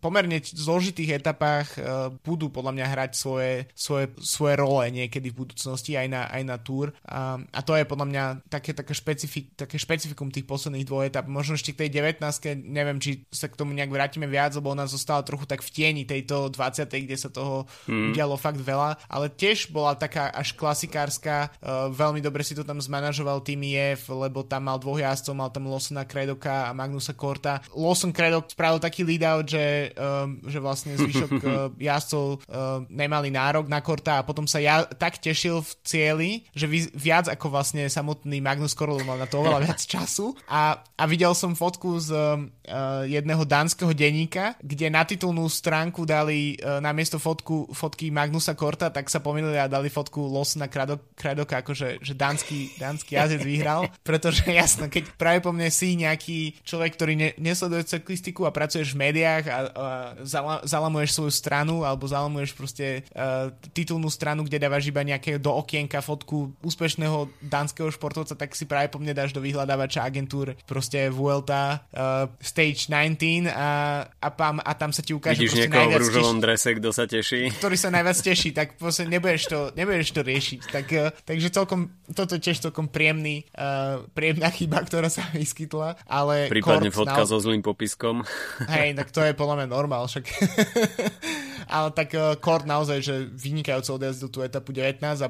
pomerne 0.03 0.43
zložitých 0.43 1.23
etapách 1.23 1.79
uh, 1.79 2.11
budú 2.27 2.51
podľa 2.51 2.75
mňa 2.75 2.85
hrať 2.91 3.11
svoje, 3.15 3.71
svoje, 3.71 4.11
svoje 4.19 4.59
role 4.59 4.83
niekedy 4.91 5.31
v 5.31 5.47
budúcnosti 5.47 5.95
aj 5.95 6.07
na, 6.11 6.27
aj 6.27 6.43
na 6.43 6.57
túr. 6.59 6.91
A, 7.07 7.39
a 7.39 7.59
to 7.63 7.79
je 7.79 7.87
podľa 7.87 8.07
mňa 8.11 8.23
také, 8.51 8.75
také, 8.75 8.91
špecifik, 8.91 9.55
také 9.55 9.79
špecifikum 9.79 10.27
tých 10.27 10.43
posledných 10.43 10.83
dvoch 10.83 11.07
etap. 11.07 11.31
Možno 11.31 11.55
ešte 11.55 11.71
k 11.71 11.87
tej 11.87 12.03
19 12.03 12.19
neviem, 12.67 12.99
či 12.99 13.23
sa 13.31 13.47
k 13.47 13.55
tomu 13.55 13.71
nejak 13.71 13.87
vrátime 13.87 14.27
viac, 14.27 14.51
lebo 14.59 14.75
ona 14.75 14.83
zostala 14.83 15.23
trochu 15.23 15.47
tak 15.47 15.63
v 15.63 15.71
tieni 15.71 16.03
tejto 16.03 16.51
20. 16.51 16.91
kde 16.91 17.15
sa 17.15 17.31
toho 17.31 17.63
mm. 17.87 18.11
udialo 18.11 18.35
fakt 18.35 18.59
veľa, 18.59 18.99
ale 19.07 19.31
tiež 19.31 19.71
bola 19.71 19.95
taká 19.95 20.27
až 20.35 20.51
klasikárska, 20.59 21.55
uh, 21.63 21.87
veľmi 21.87 22.19
dobre 22.19 22.43
si 22.43 22.51
to 22.51 22.67
tam 22.67 22.81
zmanažoval 22.83 23.39
tým 23.39 23.63
IF, 23.63 24.11
lebo 24.11 24.43
tam 24.43 24.67
mal 24.67 24.81
dvoch 24.81 24.99
jazdcov, 24.99 25.33
mal 25.37 25.53
tam 25.53 25.69
Lawsona 25.69 26.03
Kredoka 26.03 26.67
a 26.67 26.75
Magnusa 26.75 27.13
Korta. 27.13 27.61
Lawson 27.71 28.11
Kredok 28.11 28.49
spravil 28.51 28.81
taký 28.81 29.05
lead 29.05 29.23
out, 29.23 29.45
že, 29.45 29.92
um, 29.95 30.41
že 30.45 30.59
vlastne 30.59 30.97
zvyšok 31.01 31.31
uh, 31.41 31.69
jazdcov 31.77 32.25
uh, 32.45 32.83
nemali 32.89 33.29
nárok 33.33 33.69
na 33.69 33.79
Korta 33.79 34.21
a 34.21 34.25
potom 34.25 34.45
sa 34.49 34.59
ja 34.59 34.83
tak 34.85 35.17
tešil 35.21 35.63
v 35.63 35.71
cieli, 35.85 36.31
že 36.53 36.65
vi, 36.69 36.85
viac 36.93 37.29
ako 37.29 37.49
vlastne 37.53 37.85
samotný 37.87 38.41
Magnus 38.43 38.75
Korl 38.77 39.01
mal 39.05 39.17
na 39.17 39.27
to 39.29 39.41
oveľa 39.41 39.65
viac 39.65 39.79
času. 39.79 40.33
A, 40.49 40.79
a 40.79 41.03
videl 41.09 41.31
som 41.37 41.57
fotku 41.57 41.97
z 42.01 42.11
uh, 42.13 43.05
jedného 43.07 43.43
dánskeho 43.43 43.91
denníka, 43.93 44.57
kde 44.59 44.87
na 44.89 45.03
titulnú 45.05 45.45
stránku 45.47 46.03
dali 46.03 46.57
uh, 46.59 46.81
namiesto 46.83 47.17
fotku, 47.17 47.71
fotky 47.71 48.09
Magnusa 48.09 48.57
Korta, 48.57 48.89
tak 48.89 49.07
sa 49.07 49.23
pomýlili 49.23 49.57
a 49.59 49.71
dali 49.71 49.87
fotku 49.87 50.19
Losna 50.25 50.67
Kradok, 50.67 51.13
Kradoka, 51.13 51.61
akože 51.61 52.01
že 52.01 52.13
dánsky, 52.13 52.75
dánsky 52.77 53.15
jazdec 53.15 53.43
vyhral, 53.43 53.87
pretože 54.07 54.43
jasno, 54.49 54.87
keď 54.87 55.13
práve 55.15 55.39
po 55.43 55.51
mne 55.53 55.69
si 55.69 55.95
nejaký 55.99 56.63
človek, 56.63 56.95
ktorý 56.95 57.13
ne, 57.15 57.29
nesleduje 57.37 57.85
cyklistiku 57.87 58.47
a 58.47 58.55
pracuješ 58.55 58.95
v 58.95 59.01
médiách 59.09 59.45
a, 59.47 59.57
a 59.71 59.82
zala, 60.23 60.63
zalamuješ 60.63 61.11
svoju 61.15 61.33
stranu 61.33 61.83
alebo 61.83 62.07
zalamuješ 62.07 62.51
proste 62.55 63.05
uh, 63.13 63.51
titulnú 63.71 64.07
stranu, 64.09 64.45
kde 64.45 64.61
dávaš 64.61 64.89
iba 64.89 65.03
nejaké 65.03 65.37
do 65.37 65.53
okienka 65.53 65.99
fotku 65.99 66.53
úspešného 66.63 67.29
dánskeho 67.43 67.89
športovca, 67.91 68.35
tak 68.37 68.55
si 68.57 68.65
práve 68.67 68.89
po 68.89 68.99
mne 68.99 69.15
dáš 69.15 69.35
do 69.35 69.43
vyhľadávača 69.43 70.03
agentúr 70.05 70.57
proste 70.67 71.07
Vuelta 71.09 71.83
uh, 71.93 72.29
Stage 72.39 72.89
19 72.89 73.49
a, 73.49 74.03
a, 74.07 74.29
pam, 74.33 74.59
a 74.59 74.71
tam 74.77 74.91
sa 74.91 75.01
ti 75.01 75.15
ukáže 75.15 75.43
Vidíš 75.43 75.67
niekoho 75.67 75.89
v 75.89 76.01
rúžovom 76.01 76.37
drese, 76.39 76.77
kto 76.77 76.89
sa 76.93 77.05
teší. 77.09 77.53
Ktorý 77.57 77.75
sa 77.75 77.89
najviac 77.89 78.17
teší, 78.33 78.49
tak 78.51 78.67
proste 78.77 79.07
nebudeš 79.07 79.49
to, 79.49 79.59
nebudeš 79.73 80.09
to 80.13 80.21
riešiť. 80.21 80.61
Tak, 80.69 80.85
uh, 80.93 81.09
takže 81.25 81.47
celkom, 81.53 81.91
toto 82.11 82.37
je 82.37 82.41
tiež 82.41 82.63
celkom 82.63 82.89
príjemný, 82.89 83.47
uh, 83.55 84.05
príjemná 84.13 84.49
chyba, 84.53 84.81
ktorá 84.85 85.07
sa 85.11 85.25
vyskytla, 85.41 85.99
ale... 86.07 86.47
Prípadne 86.47 86.93
fotka 86.93 87.23
na... 87.23 87.29
so 87.29 87.37
zlým 87.41 87.65
popiskom. 87.65 88.23
Hej, 88.69 88.95
tak 88.97 89.09
to 89.11 89.21
je 89.25 89.33
podľa 89.33 89.63
mňa 89.63 89.67
normál, 89.73 90.05
však... 90.05 90.29
ale 91.73 91.89
tak 91.95 92.13
uh, 92.13 92.37
Kort 92.37 92.69
naozaj, 92.69 92.99
že 93.01 93.15
vynikajúco 93.33 93.97
odjazdil 93.97 94.29
tú 94.29 94.39
etapu 94.45 94.69
19 94.69 95.01
a 95.01 95.27
uh, 95.27 95.29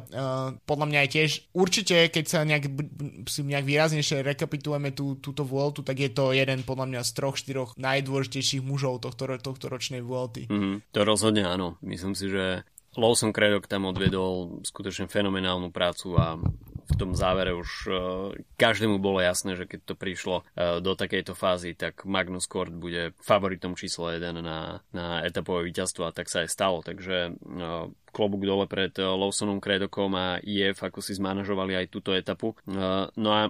podľa 0.68 0.88
mňa 0.92 1.00
aj 1.08 1.10
tiež 1.16 1.32
určite, 1.56 2.12
keď 2.12 2.26
sa 2.28 2.40
nejak, 2.44 2.68
si 3.32 3.48
nejak 3.48 3.64
výraznejšie 3.64 4.26
rekapitulujeme 4.26 4.92
tú, 4.92 5.16
túto 5.24 5.48
Vueltu, 5.48 5.88
tak 5.88 6.04
je 6.04 6.12
to 6.12 6.36
jeden 6.36 6.68
podľa 6.68 6.92
mňa 6.92 7.02
z 7.08 7.12
troch, 7.16 7.40
štyroch 7.40 7.80
najdôležitejších 7.80 8.60
mužov 8.60 9.00
tohto, 9.00 9.30
tohto 9.40 9.66
ročnej 9.72 10.04
Vuelty. 10.04 10.52
Mm-hmm, 10.52 10.92
to 10.92 11.00
rozhodne 11.08 11.48
áno. 11.48 11.80
Myslím 11.80 12.18
si, 12.18 12.28
že 12.28 12.68
Lawson 12.94 13.34
Craddock 13.34 13.66
tam 13.66 13.90
odvedol 13.90 14.62
skutočne 14.62 15.10
fenomenálnu 15.10 15.74
prácu 15.74 16.14
a 16.20 16.38
v 16.90 16.96
tom 17.00 17.16
závere 17.16 17.56
už 17.56 17.70
uh, 17.88 17.96
každému 18.60 19.00
bolo 19.00 19.24
jasné, 19.24 19.56
že 19.56 19.66
keď 19.66 19.80
to 19.88 19.96
prišlo 19.96 20.36
uh, 20.44 20.84
do 20.84 20.94
takejto 20.94 21.34
fázy, 21.34 21.74
tak 21.74 22.04
Magnus 22.04 22.46
Kort 22.46 22.74
bude 22.74 23.16
favoritom 23.24 23.74
číslo 23.80 24.12
1 24.12 24.44
na, 24.44 24.84
na 24.92 25.24
etapové 25.24 25.72
víťazstvo 25.72 26.10
a 26.10 26.16
tak 26.16 26.28
sa 26.28 26.44
aj 26.44 26.50
stalo. 26.52 26.84
Takže 26.84 27.36
uh, 27.40 27.88
klobúk 28.14 28.46
dole 28.46 28.70
pred 28.70 28.94
Lawsonom 28.94 29.58
Credokom 29.58 30.14
a 30.14 30.38
IF, 30.46 30.86
ako 30.86 31.02
si 31.02 31.18
zmanažovali 31.18 31.74
aj 31.74 31.86
túto 31.90 32.14
etapu. 32.14 32.54
No 33.18 33.30
a 33.34 33.50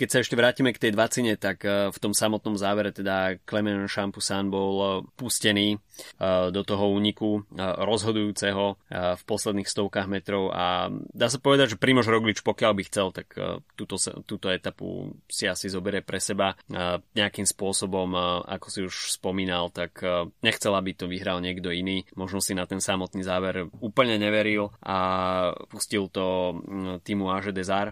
keď 0.00 0.08
sa 0.08 0.18
ešte 0.24 0.32
vrátime 0.32 0.72
k 0.72 0.80
tej 0.80 0.96
dvacine, 0.96 1.36
tak 1.36 1.60
v 1.68 1.98
tom 2.00 2.16
samotnom 2.16 2.56
závere 2.56 2.88
teda 2.88 3.36
Clement 3.44 3.84
Champoussin 3.84 4.48
bol 4.48 5.04
pustený 5.12 5.76
do 6.48 6.62
toho 6.64 6.88
úniku 6.88 7.44
rozhodujúceho 7.60 8.80
v 8.88 9.22
posledných 9.28 9.68
stovkách 9.68 10.08
metrov 10.08 10.48
a 10.56 10.88
dá 11.12 11.28
sa 11.28 11.36
povedať, 11.36 11.76
že 11.76 11.80
Primož 11.80 12.08
Roglič 12.08 12.40
pokiaľ 12.40 12.72
by 12.72 12.82
chcel, 12.88 13.12
tak 13.12 13.36
túto, 13.76 14.00
túto 14.24 14.48
etapu 14.48 15.12
si 15.28 15.44
asi 15.44 15.68
zoberie 15.68 16.00
pre 16.00 16.16
seba 16.16 16.56
nejakým 17.12 17.44
spôsobom, 17.44 18.16
ako 18.48 18.66
si 18.72 18.80
už 18.88 19.20
spomínal, 19.20 19.68
tak 19.68 20.00
nechcel, 20.40 20.72
aby 20.72 20.96
to 20.96 21.04
vyhral 21.12 21.44
niekto 21.44 21.68
iný, 21.68 22.08
možno 22.16 22.40
si 22.40 22.56
na 22.56 22.64
ten 22.64 22.80
samotný 22.80 23.20
záver 23.20 23.68
úplne 23.82 24.14
neveril 24.16 24.70
a 24.78 24.98
pustil 25.66 26.06
to 26.06 26.56
mm, 26.62 27.02
týmu 27.02 27.34
Aže 27.34 27.50
Desar, 27.50 27.90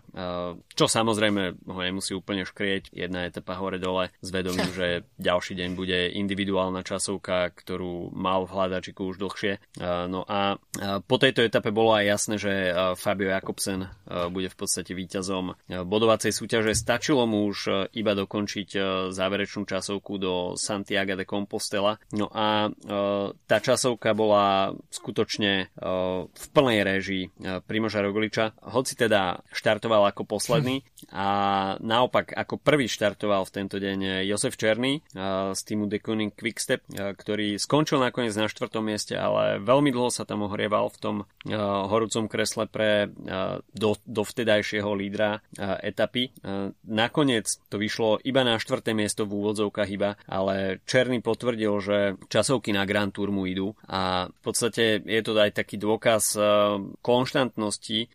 čo 0.78 0.87
samozrejme 0.87 1.66
ho 1.66 1.80
nemusí 1.82 2.14
úplne 2.14 2.47
škrieť. 2.47 2.94
Jedna 2.94 3.26
etapa 3.26 3.59
hore-dole 3.59 4.14
s 4.23 4.28
vedomím, 4.30 4.70
že 4.78 5.02
ďalší 5.18 5.59
deň 5.59 5.70
bude 5.75 6.14
individuálna 6.14 6.87
časovka, 6.87 7.50
ktorú 7.50 8.14
mal 8.14 8.47
v 8.47 8.54
hľadačiku 8.54 9.11
už 9.11 9.18
dlhšie. 9.18 9.59
No 10.06 10.23
a 10.28 10.62
po 11.04 11.16
tejto 11.18 11.42
etape 11.42 11.75
bolo 11.75 11.99
aj 11.99 12.04
jasné, 12.06 12.35
že 12.38 12.52
Fabio 12.94 13.35
Jakobsen 13.35 13.90
bude 14.30 14.49
v 14.49 14.56
podstate 14.56 14.94
víťazom 14.94 15.59
bodovacej 15.66 16.30
súťaže. 16.30 16.73
Stačilo 16.76 17.26
mu 17.26 17.50
už 17.50 17.90
iba 17.97 18.12
dokončiť 18.14 18.68
záverečnú 19.11 19.66
časovku 19.66 20.12
do 20.20 20.32
Santiago 20.54 21.18
de 21.18 21.26
Compostela. 21.26 21.99
No 22.14 22.30
a 22.30 22.70
tá 23.47 23.56
časovka 23.59 24.14
bola 24.14 24.76
skutočne 24.92 25.73
v 25.81 26.47
plnej 26.53 26.85
réžii 26.85 27.25
Primoža 27.65 28.05
Rogliča, 28.05 28.53
hoci 28.69 28.93
teda 28.95 29.41
štartoval 29.49 30.13
ako 30.13 30.29
posledný 30.29 30.85
a 31.09 31.29
naopak 31.81 32.37
ako 32.37 32.61
prvý 32.61 32.85
štartoval 32.85 33.49
v 33.49 33.55
tento 33.57 33.81
deň 33.81 34.29
Josef 34.29 34.61
Černý 34.61 35.01
z 35.57 35.61
týmu 35.65 35.89
Deconing 35.89 36.37
Quickstep, 36.37 36.85
ktorý 36.93 37.57
skončil 37.57 37.97
nakoniec 37.97 38.37
na 38.37 38.47
štvrtom 38.47 38.85
mieste, 38.85 39.17
ale 39.17 39.57
veľmi 39.65 39.89
dlho 39.89 40.13
sa 40.13 40.29
tam 40.29 40.45
ohrieval 40.45 40.93
v 40.93 41.01
tom 41.01 41.17
horúcom 41.89 42.29
kresle 42.29 42.69
pre 42.69 43.09
do, 43.73 43.97
dovtedajšieho 44.05 44.91
lídra 44.93 45.41
etapy. 45.81 46.29
Nakoniec 46.85 47.49
to 47.73 47.81
vyšlo 47.81 48.21
iba 48.21 48.45
na 48.45 48.61
štvrté 48.61 48.93
miesto 48.93 49.25
v 49.25 49.41
úvodzovkách 49.41 49.91
iba, 49.97 50.21
ale 50.29 50.85
Černý 50.85 51.25
potvrdil, 51.25 51.73
že 51.81 51.99
časovky 52.29 52.77
na 52.77 52.85
Grand 52.85 53.09
Tour 53.09 53.33
mu 53.33 53.49
idú 53.49 53.73
a 53.89 54.29
v 54.29 54.41
podstate 54.45 55.01
je 55.01 55.23
to 55.25 55.33
aj 55.41 55.57
tak 55.57 55.70
taký 55.71 55.87
dôkaz 55.87 56.35
konštantnosti 56.99 58.11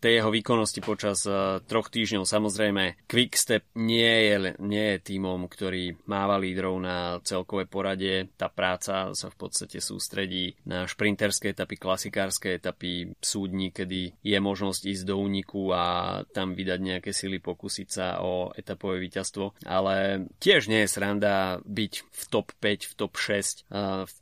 tej 0.00 0.12
jeho 0.16 0.30
výkonnosti 0.32 0.80
počas 0.80 1.28
troch 1.68 1.92
týždňov. 1.92 2.24
Samozrejme, 2.24 3.04
Quickstep 3.04 3.68
nie 3.76 4.08
je, 4.08 4.56
nie 4.64 4.96
je 4.96 5.04
tímom, 5.04 5.44
ktorý 5.44 6.00
máva 6.08 6.40
lídrov 6.40 6.80
na 6.80 7.20
celkové 7.20 7.68
porade. 7.68 8.32
Tá 8.40 8.48
práca 8.48 9.12
sa 9.12 9.28
v 9.28 9.36
podstate 9.36 9.84
sústredí 9.84 10.56
na 10.64 10.88
šprinterské 10.88 11.52
etapy, 11.52 11.76
klasikárske 11.76 12.56
etapy, 12.56 13.12
sú 13.20 13.52
dní, 13.52 13.68
kedy 13.68 14.24
je 14.24 14.38
možnosť 14.40 14.88
ísť 14.88 15.04
do 15.04 15.20
úniku 15.20 15.76
a 15.76 15.84
tam 16.32 16.56
vydať 16.56 16.80
nejaké 16.80 17.12
sily, 17.12 17.36
pokúsiť 17.36 17.88
sa 17.92 18.24
o 18.24 18.48
etapové 18.56 18.96
víťazstvo. 19.04 19.60
Ale 19.68 20.24
tiež 20.40 20.72
nie 20.72 20.88
je 20.88 20.88
sranda 20.88 21.60
byť 21.68 21.92
v 22.00 22.22
top 22.32 22.56
5, 22.64 22.88
v 22.88 22.94
top 22.96 23.12
6 23.20 23.68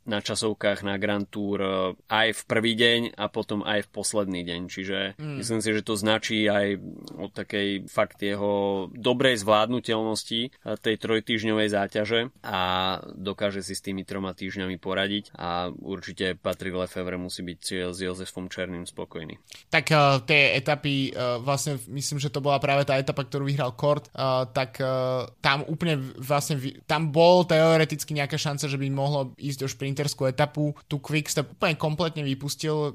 na 0.03 0.19
časovkách 0.19 0.83
na 0.83 0.99
Grand 0.99 1.23
Tour 1.23 1.95
aj 2.11 2.27
v 2.35 2.43
prvý 2.43 2.72
deň 2.73 2.99
a 3.17 3.25
potom 3.29 3.65
aj 3.65 3.87
v 3.87 3.91
posledný 3.93 4.41
deň. 4.45 4.61
Čiže 4.69 4.99
mm. 5.17 5.37
myslím 5.41 5.59
si, 5.59 5.69
že 5.73 5.85
to 5.85 5.97
značí 5.97 6.45
aj 6.45 6.77
o 7.17 7.27
takej 7.31 7.89
fakt 7.89 8.21
jeho 8.21 8.87
dobrej 8.93 9.41
zvládnutelnosti 9.41 10.53
tej 10.83 10.95
trojtýždňovej 11.01 11.67
záťaže 11.73 12.19
a 12.45 12.59
dokáže 13.17 13.65
si 13.65 13.73
s 13.73 13.81
tými 13.83 14.05
troma 14.05 14.37
týždňami 14.37 14.77
poradiť 14.77 15.33
a 15.33 15.73
určite 15.73 16.37
Patrick 16.37 16.77
Lefevre 16.77 17.17
musí 17.17 17.41
byť 17.41 17.91
s 17.91 17.97
Jozefom 17.97 18.47
Černým 18.47 18.85
spokojný. 18.85 19.41
Tak 19.73 19.85
uh, 19.89 20.21
tie 20.23 20.53
etapy, 20.59 21.09
uh, 21.09 21.41
vlastne 21.41 21.81
myslím, 21.89 22.21
že 22.21 22.29
to 22.29 22.43
bola 22.43 22.61
práve 22.61 22.85
tá 22.85 22.95
etapa, 22.99 23.25
ktorú 23.25 23.49
vyhral 23.49 23.73
Kort, 23.73 24.13
uh, 24.13 24.45
tak 24.53 24.77
uh, 24.77 25.25
tam 25.41 25.65
úplne 25.65 25.97
vlastne, 26.21 26.61
tam 26.85 27.09
bol 27.09 27.43
teoreticky 27.49 28.13
nejaká 28.13 28.37
šanca, 28.37 28.69
že 28.69 28.77
by 28.77 28.87
mohlo 28.93 29.33
ísť 29.41 29.65
o 29.65 29.71
šprinterskú 29.71 30.29
etapu. 30.29 30.77
Tu 30.85 31.01
Quickstep 31.01 31.57
úplne 31.57 31.75
kompletne 31.75 32.21
vypustil, 32.21 32.52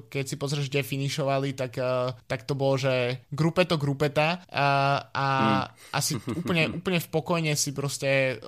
keď 0.09 0.25
si 0.25 0.35
pozrieš, 0.39 0.67
kde 0.69 0.85
finišovali, 0.85 1.53
tak, 1.53 1.77
uh, 1.79 2.13
tak 2.25 2.47
to 2.47 2.53
bolo, 2.55 2.79
že 2.79 3.25
grupeto 3.29 3.75
grupeta 3.75 4.43
uh, 4.47 4.99
a 5.11 5.27
mm. 5.27 5.63
asi 5.93 6.15
úplne, 6.17 6.63
úplne 6.79 6.99
v 6.99 7.09
pokojne 7.09 7.53
si 7.57 7.75
proste 7.75 8.39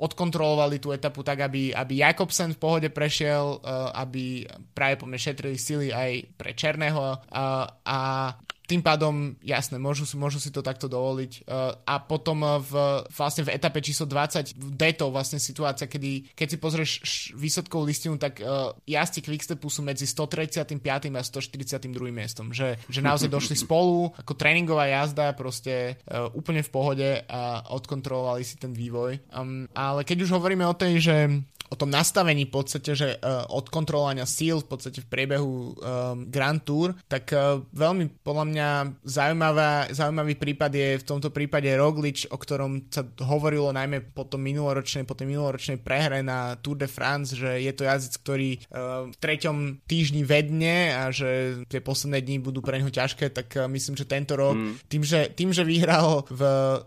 odkontrolovali 0.00 0.78
tú 0.78 0.92
etapu 0.92 1.24
tak, 1.26 1.44
aby, 1.46 1.72
aby 1.74 2.04
Jakobsen 2.04 2.54
v 2.54 2.60
pohode 2.60 2.88
prešiel, 2.92 3.58
aby 3.94 4.46
práve 4.72 5.00
po 5.00 5.08
mne 5.08 5.18
šetrili 5.18 5.58
sily 5.58 5.88
aj 5.90 6.10
pre 6.36 6.52
Černého 6.52 7.20
a 7.84 7.98
tým 8.66 8.82
pádom, 8.82 9.38
jasné, 9.40 9.78
môžu, 9.78 10.04
môžu 10.18 10.42
si 10.42 10.50
to 10.50 10.60
takto 10.60 10.90
dovoliť. 10.90 11.46
Uh, 11.46 11.78
a 11.86 12.02
potom 12.02 12.42
v, 12.60 12.72
vlastne 13.14 13.46
v 13.46 13.54
etape 13.54 13.78
číslo 13.78 14.10
20 14.10 14.58
v 14.58 14.70
Deto 14.74 15.08
vlastne 15.14 15.38
situácia, 15.38 15.86
kedy 15.86 16.34
keď 16.34 16.46
si 16.50 16.56
pozrieš 16.58 16.90
výsledkovú 17.38 17.86
listinu, 17.86 18.18
tak 18.18 18.42
uh, 18.42 18.74
jazdci 18.84 19.22
Quickstepu 19.22 19.70
sú 19.70 19.86
medzi 19.86 20.04
135. 20.04 20.82
a 21.14 21.22
142. 21.22 21.88
miestom. 22.10 22.50
Že, 22.50 22.76
že 22.90 23.00
naozaj 23.00 23.30
došli 23.30 23.56
spolu, 23.64 24.10
ako 24.18 24.34
tréningová 24.34 24.90
jazda, 24.90 25.32
proste 25.32 25.98
úplne 26.34 26.62
v 26.62 26.70
pohode 26.70 27.08
a 27.26 27.62
odkontrolovali 27.70 28.42
si 28.42 28.58
ten 28.58 28.74
vývoj. 28.74 29.22
Um, 29.30 29.70
ale 29.74 30.02
keď 30.02 30.26
už 30.26 30.34
hovoríme 30.34 30.66
o 30.66 30.74
tej, 30.74 30.98
že 30.98 31.16
o 31.68 31.74
tom 31.74 31.90
nastavení 31.90 32.46
v 32.46 32.52
podstate, 32.54 32.92
že 32.94 33.08
uh, 33.18 33.46
od 33.50 33.66
kontrolovania 33.68 34.28
síl 34.28 34.62
v 34.62 34.68
podstate 34.70 35.02
v 35.02 35.10
priebehu 35.10 35.74
um, 35.74 35.74
Grand 36.30 36.62
Tour, 36.62 36.94
tak 37.10 37.34
uh, 37.34 37.58
veľmi 37.74 38.22
podľa 38.22 38.44
mňa 38.46 38.68
zaujímavá, 39.02 39.90
zaujímavý 39.90 40.34
prípad 40.38 40.70
je 40.70 40.88
v 41.02 41.04
tomto 41.04 41.34
prípade 41.34 41.66
Roglič, 41.74 42.30
o 42.30 42.38
ktorom 42.38 42.86
sa 42.86 43.02
hovorilo 43.26 43.74
najmä 43.74 44.14
po 44.14 44.24
tom 44.26 44.46
minuloročnej, 44.46 45.02
po 45.02 45.18
tej 45.18 45.26
minuloročnej 45.34 45.82
prehre 45.82 46.22
na 46.22 46.54
Tour 46.62 46.78
de 46.78 46.86
France, 46.86 47.34
že 47.34 47.58
je 47.58 47.72
to 47.74 47.82
jazdec, 47.82 48.14
ktorý 48.22 48.50
uh, 48.70 49.10
v 49.10 49.16
treťom 49.18 49.56
týždni 49.90 50.22
vedne 50.22 50.94
a 50.94 51.10
že 51.10 51.62
tie 51.66 51.82
posledné 51.82 52.22
dni 52.22 52.38
budú 52.38 52.62
pre 52.62 52.78
neho 52.78 52.90
ťažké, 52.90 53.34
tak 53.34 53.58
uh, 53.58 53.66
myslím, 53.66 53.98
že 53.98 54.06
tento 54.06 54.38
rok 54.38 54.54
mm. 54.54 54.86
tým, 54.86 55.02
že, 55.02 55.20
tým, 55.34 55.50
že 55.50 55.66
vyhral 55.66 56.22
v 56.30 56.42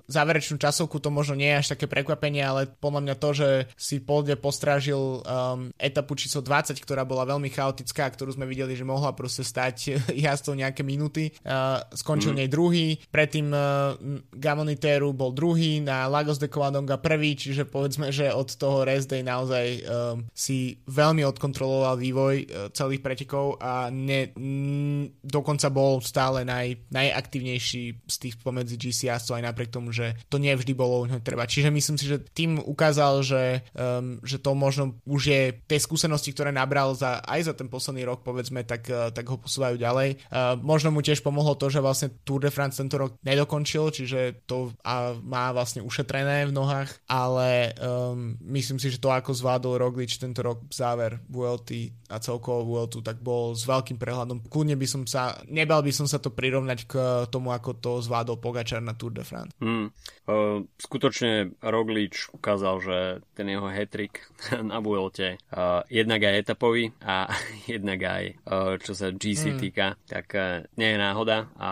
záverečnú 0.07 0.55
časovku, 0.55 1.03
to 1.03 1.11
možno 1.11 1.35
nie 1.35 1.51
je 1.51 1.59
až 1.59 1.67
také 1.75 1.91
prekvapenie, 1.91 2.41
ale 2.41 2.71
podľa 2.79 3.01
mňa 3.03 3.15
to, 3.19 3.29
že 3.35 3.49
si 3.75 3.99
pôjde 3.99 4.39
postrať 4.39 4.68
strážil 4.69 5.25
um, 5.25 5.73
etapu 5.81 6.13
číslo 6.13 6.45
20, 6.45 6.77
ktorá 6.77 7.01
bola 7.01 7.25
veľmi 7.25 7.49
chaotická, 7.49 8.05
ktorú 8.05 8.37
sme 8.37 8.45
videli, 8.45 8.77
že 8.77 8.85
mohla 8.85 9.17
proste 9.17 9.41
stať 9.41 9.97
jazdou 10.29 10.53
nejaké 10.53 10.85
minúty. 10.85 11.33
Uh, 11.41 11.81
skončil 11.97 12.37
mm. 12.37 12.37
nej 12.37 12.49
druhý, 12.53 13.01
predtým 13.09 13.49
uh, 13.49 13.97
Gamoniteru 14.29 15.09
bol 15.17 15.33
druhý, 15.33 15.81
na 15.81 16.05
Lagos 16.05 16.37
de 16.37 16.45
Covadonga 16.45 17.01
prvý, 17.01 17.33
čiže 17.33 17.65
povedzme, 17.65 18.13
že 18.13 18.29
od 18.29 18.45
toho 18.53 18.85
rest 18.85 19.09
day 19.09 19.25
naozaj 19.25 19.65
um, 19.81 20.29
si 20.37 20.77
veľmi 20.85 21.25
odkontroloval 21.25 21.97
vývoj 21.97 22.35
uh, 22.45 22.45
celých 22.69 23.01
pretekov 23.01 23.57
a 23.57 23.89
ne, 23.89 24.29
m, 24.37 25.09
dokonca 25.25 25.73
bol 25.73 25.97
stále 26.05 26.45
naj, 26.45 26.77
najaktívnejší 26.93 28.05
z 28.05 28.15
tých 28.21 28.37
pomedzi 28.37 28.77
GC 28.77 29.09
jazdcov 29.09 29.41
aj 29.41 29.47
napriek 29.49 29.73
tomu, 29.73 29.89
že 29.89 30.13
to 30.29 30.37
nie 30.37 30.53
vždy 30.53 30.77
bolo 30.77 31.01
u 31.01 31.05
treba. 31.09 31.49
Čiže 31.49 31.73
myslím 31.73 31.97
si, 31.97 32.05
že 32.05 32.21
tým 32.21 32.61
ukázal, 32.61 33.25
že, 33.25 33.65
um, 33.73 34.21
že 34.21 34.37
to 34.37 34.58
možno 34.59 34.99
už 35.07 35.21
je 35.31 35.41
tie 35.63 35.79
skúsenosti, 35.79 36.35
ktoré 36.35 36.51
nabral 36.51 36.91
za, 36.91 37.23
aj 37.23 37.47
za 37.47 37.53
ten 37.55 37.71
posledný 37.71 38.03
rok, 38.03 38.27
povedzme, 38.27 38.67
tak, 38.67 38.91
eh, 38.91 39.07
tak 39.15 39.23
ho 39.31 39.39
posúvajú 39.39 39.79
ďalej. 39.79 40.19
Uh, 40.27 40.59
možno 40.59 40.91
mu 40.91 40.99
tiež 40.99 41.23
pomohlo 41.23 41.55
to, 41.55 41.71
že 41.71 41.79
vlastne 41.79 42.11
Tour 42.27 42.43
de 42.43 42.51
France 42.51 42.81
tento 42.81 42.99
rok 42.99 43.15
nedokončil, 43.23 43.93
čiže 43.93 44.43
to 44.43 44.75
a 44.83 45.15
má 45.21 45.53
vlastne 45.53 45.85
ušetrené 45.85 46.49
v 46.49 46.55
nohách, 46.55 46.89
ale 47.05 47.77
um, 47.77 48.35
myslím 48.49 48.81
si, 48.81 48.89
že 48.89 48.99
to 48.99 49.13
ako 49.13 49.31
zvládol 49.31 49.77
Roglič 49.77 50.17
tento 50.17 50.41
rok 50.41 50.65
záver 50.73 51.21
VLT 51.29 51.93
a 52.09 52.17
celkovo 52.17 52.65
VLT, 52.65 53.05
tak 53.05 53.21
bol 53.21 53.53
s 53.53 53.69
veľkým 53.69 54.01
prehľadom. 54.01 54.49
Kľudne 54.49 54.75
by 54.75 54.87
som 54.89 55.05
sa, 55.05 55.37
nebal 55.45 55.85
by 55.85 55.93
som 55.93 56.09
sa 56.09 56.17
to 56.17 56.33
prirovnať 56.33 56.79
k 56.89 56.93
tomu, 57.29 57.53
ako 57.53 57.77
to 57.77 57.91
zvládol 58.01 58.41
Pogačar 58.41 58.81
na 58.81 58.97
Tour 58.97 59.13
de 59.13 59.21
France. 59.21 59.53
Hmm. 59.61 59.93
Uh, 60.25 60.65
skutočne 60.81 61.53
Roglič 61.61 62.33
ukázal, 62.33 62.75
že 62.81 62.97
ten 63.37 63.47
jeho 63.49 63.69
hetrik 63.69 64.25
na 64.69 64.79
Vuelte. 64.79 65.37
Uh, 65.49 65.81
jednak 65.89 66.23
aj 66.23 66.35
etapový 66.45 66.91
a 67.03 67.29
jednak 67.73 67.99
aj 68.01 68.23
uh, 68.45 68.75
čo 68.81 68.93
sa 68.95 69.13
GC 69.13 69.55
mm. 69.55 69.59
týka, 69.59 69.87
tak 70.09 70.27
uh, 70.35 70.65
nie 70.77 70.95
je 70.95 70.97
náhoda 70.97 71.49
a 71.57 71.69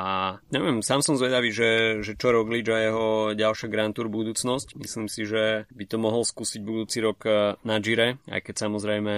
neviem, 0.54 0.82
sám 0.82 1.02
som 1.02 1.18
zvedavý, 1.18 1.50
že, 1.54 2.02
že 2.04 2.18
čo 2.18 2.34
Roglič 2.34 2.68
a 2.70 2.78
jeho 2.78 3.08
ďalšia 3.34 3.68
Grand 3.72 3.94
Tour 3.94 4.12
budúcnosť. 4.12 4.78
Myslím 4.78 5.08
si, 5.08 5.24
že 5.26 5.70
by 5.72 5.86
to 5.88 5.98
mohol 5.98 6.24
skúsiť 6.24 6.62
budúci 6.62 7.00
rok 7.04 7.24
na 7.64 7.78
Gire, 7.80 8.20
aj 8.30 8.42
keď 8.44 8.56
samozrejme 8.68 9.14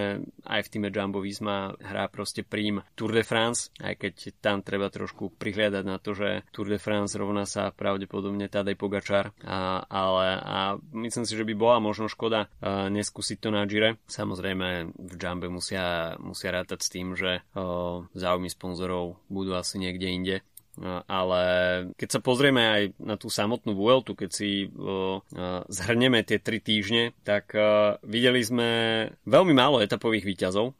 aj 0.46 0.62
v 0.66 0.72
týme 0.72 0.90
Jumbo 0.94 1.20
Visma 1.22 1.74
hrá 1.80 2.08
proste 2.12 2.46
prím 2.46 2.82
Tour 2.96 3.14
de 3.14 3.24
France, 3.26 3.74
aj 3.82 3.96
keď 3.98 4.14
tam 4.40 4.62
treba 4.62 4.90
trošku 4.90 5.34
prihliadať 5.36 5.84
na 5.86 5.98
to, 5.98 6.14
že 6.16 6.46
Tour 6.54 6.70
de 6.70 6.80
France 6.82 7.18
rovná 7.18 7.46
sa 7.46 7.74
pravdepodobne 7.74 8.50
Tadej 8.52 8.78
Pogačar, 8.78 9.32
a, 9.46 9.84
ale 9.88 10.28
a 10.40 10.58
myslím 10.94 11.26
si, 11.26 11.34
že 11.34 11.48
by 11.48 11.54
bola 11.56 11.78
možno 11.82 12.10
škoda 12.10 12.50
neskúsiť 12.90 13.38
to 13.40 13.49
na 13.50 13.66
Gire. 13.66 13.98
Samozrejme 14.10 14.94
v 14.94 15.14
Jumbe 15.18 15.50
musia, 15.50 16.16
musia 16.22 16.50
rátať 16.54 16.80
s 16.86 16.90
tým, 16.90 17.14
že 17.14 17.46
o, 17.54 18.06
záujmy 18.14 18.50
sponzorov 18.50 19.20
budú 19.30 19.58
asi 19.58 19.82
niekde 19.82 20.08
inde 20.10 20.36
ale 21.08 21.42
keď 22.00 22.10
sa 22.10 22.20
pozrieme 22.24 22.64
aj 22.64 22.84
na 23.04 23.16
tú 23.20 23.28
samotnú 23.28 23.76
Vueltu, 23.76 24.16
keď 24.16 24.30
si 24.32 24.68
uh, 24.68 25.20
zhrneme 25.68 26.24
tie 26.24 26.40
tri 26.40 26.64
týždne, 26.64 27.12
tak 27.28 27.52
uh, 27.52 28.00
videli 28.04 28.40
sme 28.40 28.68
veľmi 29.28 29.52
málo 29.52 29.84
etapových 29.84 30.26
výťazov. 30.26 30.76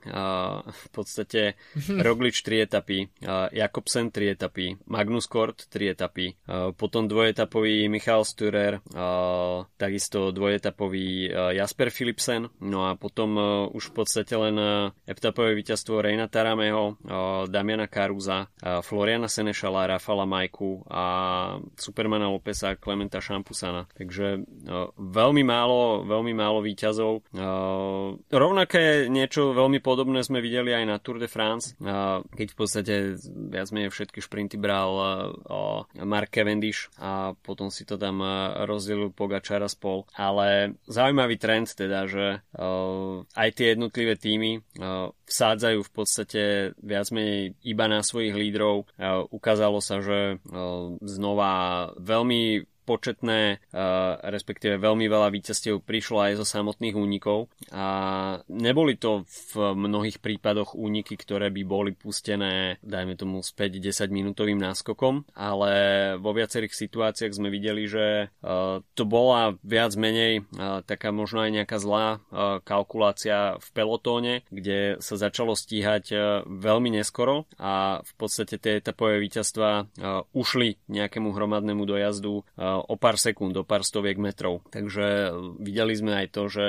V 0.70 0.88
podstate 0.96 1.60
Roglič 2.06 2.42
3 2.46 2.66
etapy, 2.70 3.12
Jakobsen 3.52 4.12
3 4.12 4.36
etapy, 4.36 4.80
Magnus 4.88 5.28
Kort 5.28 5.68
3 5.68 5.96
etapy, 5.96 6.36
potom 6.76 7.08
dvojetapový 7.08 7.92
Michal 7.92 8.24
Sturer, 8.24 8.80
uh, 8.96 9.66
takisto 9.76 10.32
dvojetapový 10.32 11.32
Jasper 11.56 11.90
Philipsen, 11.92 12.48
no 12.64 12.88
a 12.88 12.96
potom 12.96 13.36
už 13.74 13.92
v 13.92 13.94
podstate 13.94 14.34
len 14.38 14.56
etapové 15.04 15.58
víťazstvo 15.58 16.04
Reina 16.04 16.30
Tarameho, 16.30 17.00
Damiana 17.50 17.90
Karuza, 17.90 18.48
Floriana 18.86 19.28
Senešala 19.28 19.89
Rafala 19.90 20.30
Majku 20.30 20.86
a 20.86 21.04
Supermana 21.74 22.30
Lopesa 22.30 22.74
a 22.74 22.78
Klementa 22.78 23.18
Šampusana. 23.18 23.90
Takže 23.98 24.46
uh, 24.46 24.94
veľmi 24.94 25.42
málo, 25.42 26.06
veľmi 26.06 26.34
málo 26.38 26.62
výťazov. 26.62 27.26
Uh, 27.34 28.14
rovnaké 28.30 29.10
niečo 29.10 29.58
veľmi 29.58 29.82
podobné 29.82 30.22
sme 30.22 30.46
videli 30.46 30.78
aj 30.78 30.86
na 30.86 31.02
Tour 31.02 31.18
de 31.18 31.26
France, 31.26 31.74
uh, 31.82 32.22
keď 32.38 32.48
v 32.54 32.58
podstate 32.58 32.94
viac 33.26 33.68
menej 33.74 33.90
všetky 33.90 34.22
šprinty 34.22 34.62
bral 34.62 34.92
Mark 36.04 36.30
Cavendish 36.30 36.92
a 37.00 37.34
potom 37.34 37.72
si 37.74 37.88
to 37.88 37.96
tam 37.96 38.22
rozdelil 38.68 39.10
Pogačara 39.10 39.72
spol. 39.72 40.06
Ale 40.14 40.78
zaujímavý 40.86 41.40
trend 41.40 41.72
teda, 41.74 42.06
že 42.06 42.44
aj 43.34 43.50
tie 43.56 43.74
jednotlivé 43.74 44.20
týmy 44.20 44.60
vsádzajú 45.30 45.80
v 45.86 45.92
podstate 45.94 46.44
viac 46.82 47.08
menej 47.14 47.56
iba 47.64 47.86
na 47.88 48.02
svojich 48.02 48.36
lídrov. 48.36 48.90
Uh, 49.00 49.26
ukázalo 49.70 49.80
sa, 49.86 50.02
že 50.02 50.42
znova 51.06 51.52
veľmi 52.02 52.66
početné, 52.90 53.62
respektíve 54.26 54.82
veľmi 54.82 55.06
veľa 55.06 55.30
víťazstiev 55.30 55.86
prišlo 55.86 56.26
aj 56.26 56.42
zo 56.42 56.46
samotných 56.50 56.98
únikov. 56.98 57.54
A 57.70 57.86
neboli 58.50 58.98
to 58.98 59.30
v 59.54 59.78
mnohých 59.78 60.18
prípadoch 60.18 60.74
úniky, 60.74 61.14
ktoré 61.14 61.54
by 61.54 61.62
boli 61.70 61.92
pustené, 61.94 62.82
dajme 62.82 63.14
tomu 63.14 63.46
s 63.46 63.54
5-10 63.54 64.10
minútovým 64.10 64.58
náskokom, 64.58 65.30
ale 65.38 65.72
vo 66.18 66.34
viacerých 66.34 66.74
situáciách 66.74 67.38
sme 67.38 67.54
videli, 67.54 67.86
že 67.86 68.34
to 68.98 69.04
bola 69.06 69.54
viac 69.62 69.94
menej 69.94 70.50
taká 70.90 71.14
možno 71.14 71.46
aj 71.46 71.52
nejaká 71.62 71.78
zlá 71.78 72.26
kalkulácia 72.66 73.62
v 73.62 73.68
pelotóne, 73.76 74.42
kde 74.50 74.98
sa 75.04 75.20
začalo 75.20 75.54
stíhať 75.54 76.16
veľmi 76.48 76.90
neskoro 76.96 77.46
a 77.60 78.02
v 78.02 78.14
podstate 78.16 78.58
tie 78.58 78.80
etapové 78.80 79.20
víťazstva 79.20 79.92
ušli 80.32 80.80
nejakému 80.88 81.36
hromadnému 81.36 81.84
dojazdu 81.84 82.48
o 82.86 82.96
pár 82.96 83.20
sekúnd, 83.20 83.56
o 83.58 83.68
pár 83.68 83.84
stoviek 83.84 84.16
metrov. 84.16 84.64
Takže 84.72 85.36
videli 85.60 85.94
sme 85.98 86.16
aj 86.24 86.28
to, 86.32 86.44
že 86.48 86.68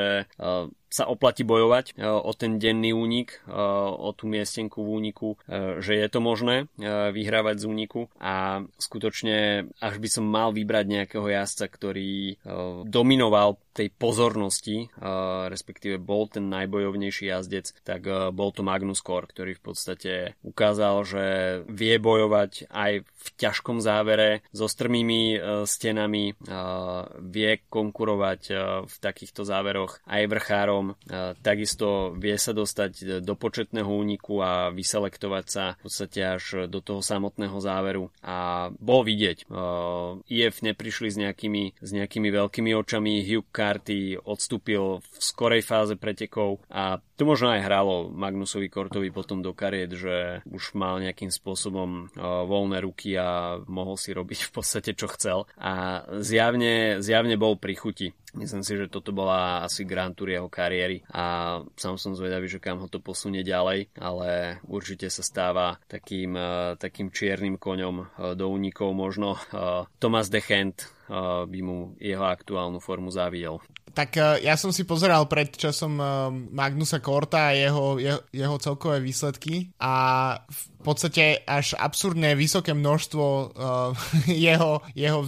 sa 0.90 1.07
oplatí 1.07 1.46
bojovať 1.46 1.94
e, 1.94 2.03
o 2.03 2.35
ten 2.35 2.59
denný 2.59 2.90
únik, 2.90 3.38
e, 3.46 3.55
o 3.94 4.11
tú 4.11 4.26
miestenku 4.26 4.83
v 4.83 4.90
úniku, 4.90 5.38
e, 5.46 5.79
že 5.79 5.94
je 5.94 6.09
to 6.11 6.18
možné 6.18 6.66
vyhrávať 7.14 7.62
z 7.62 7.64
úniku. 7.70 8.11
A 8.18 8.66
skutočne 8.83 9.70
až 9.79 10.03
by 10.03 10.09
som 10.11 10.26
mal 10.26 10.50
vybrať 10.50 10.85
nejakého 10.90 11.31
jazdca, 11.31 11.70
ktorý 11.70 12.35
dominoval 12.83 13.61
tej 13.70 13.94
pozornosti, 13.94 14.90
respektíve 15.46 16.03
bol 16.03 16.26
ten 16.26 16.50
najbojovnejší 16.50 17.31
jazdec, 17.31 17.70
tak 17.87 18.03
bol 18.35 18.50
to 18.50 18.66
Magnus 18.66 18.98
Kor, 18.98 19.31
ktorý 19.31 19.55
v 19.55 19.62
podstate 19.62 20.12
ukázal, 20.42 21.07
že 21.07 21.24
vie 21.70 22.00
bojovať 22.03 22.66
aj 22.72 23.07
v 23.07 23.26
ťažkom 23.38 23.79
závere 23.79 24.42
so 24.50 24.66
strmými 24.66 25.38
stenami, 25.68 26.35
vie 27.22 27.53
konkurovať 27.70 28.40
v 28.90 28.94
takýchto 28.98 29.46
záveroch 29.46 30.03
aj 30.09 30.22
vrchárom 30.26 30.80
E, 30.83 30.93
takisto 31.40 32.16
vie 32.16 32.35
sa 32.40 32.57
dostať 32.57 33.23
do 33.23 33.35
početného 33.37 33.88
úniku 33.88 34.40
a 34.40 34.73
vyselektovať 34.73 35.45
sa 35.47 35.64
v 35.79 35.87
podstate 35.87 36.21
až 36.25 36.45
do 36.66 36.81
toho 36.81 37.05
samotného 37.05 37.59
záveru. 37.61 38.09
A 38.25 38.69
bol 38.81 39.05
vidieť, 39.05 39.45
e, 39.45 39.57
IF 40.33 40.64
neprišli 40.64 41.09
s 41.12 41.16
nejakými, 41.21 41.77
s 41.79 41.90
nejakými 41.93 42.29
veľkými 42.33 42.71
očami, 42.73 43.23
Hugh 43.27 43.49
Carty 43.53 44.16
odstúpil 44.16 45.05
v 45.05 45.16
skorej 45.21 45.62
fáze 45.62 45.95
pretekov 46.01 46.64
a 46.73 46.99
to 47.21 47.29
možno 47.29 47.53
aj 47.53 47.61
hralo 47.61 48.09
Magnusovi 48.09 48.73
Kortovi 48.73 49.12
potom 49.12 49.45
do 49.45 49.53
kariet, 49.53 49.93
že 49.93 50.40
už 50.49 50.73
mal 50.73 51.05
nejakým 51.05 51.29
spôsobom 51.29 52.09
voľné 52.16 52.81
ruky 52.81 53.12
a 53.21 53.61
mohol 53.69 54.01
si 54.01 54.16
robiť 54.16 54.49
v 54.49 54.51
podstate 54.57 54.97
čo 54.97 55.05
chcel 55.12 55.45
a 55.61 56.05
zjavne, 56.25 57.05
zjavne 57.05 57.37
bol 57.37 57.61
pri 57.61 57.75
chuti. 57.77 58.09
Myslím 58.35 58.62
si, 58.62 58.79
že 58.79 58.93
toto 58.93 59.11
bola 59.11 59.66
asi 59.66 59.83
Grand 59.83 60.14
Tour 60.14 60.31
jeho 60.31 60.47
kariéry 60.47 61.03
a 61.11 61.59
sám 61.75 61.99
som 61.99 62.14
zvedavý, 62.14 62.47
že 62.47 62.62
kam 62.62 62.79
ho 62.79 62.87
to 62.87 63.03
posunie 63.03 63.43
ďalej, 63.43 63.90
ale 63.99 64.61
určite 64.66 65.11
sa 65.11 65.27
stáva 65.27 65.83
takým, 65.90 66.38
uh, 66.38 66.79
takým 66.79 67.11
čiernym 67.11 67.59
koňom 67.59 67.97
uh, 67.99 68.07
do 68.38 68.47
únikov 68.51 68.95
možno. 68.95 69.35
Thomas 69.99 70.31
Dechent 70.31 70.90
by 71.11 71.61
mu 71.61 71.99
jeho 71.99 72.23
aktuálnu 72.23 72.79
formu 72.79 73.11
závidel. 73.11 73.59
Tak 73.90 74.42
ja 74.42 74.55
som 74.55 74.70
si 74.70 74.87
pozeral 74.87 75.26
pred 75.26 75.50
časom 75.55 75.98
Magnusa 76.55 77.03
Korta 77.03 77.50
a 77.50 77.57
jeho, 77.57 77.98
jeho, 77.98 78.20
jeho 78.31 78.57
celkové 78.62 79.03
výsledky 79.03 79.74
a 79.83 79.92
v 80.46 80.70
v 80.81 80.83
podstate 80.83 81.44
až 81.44 81.76
absurdne 81.76 82.33
vysoké 82.33 82.72
množstvo 82.72 83.24
uh, 83.53 83.92
jeho, 84.48 84.81
jeho, 84.96 85.20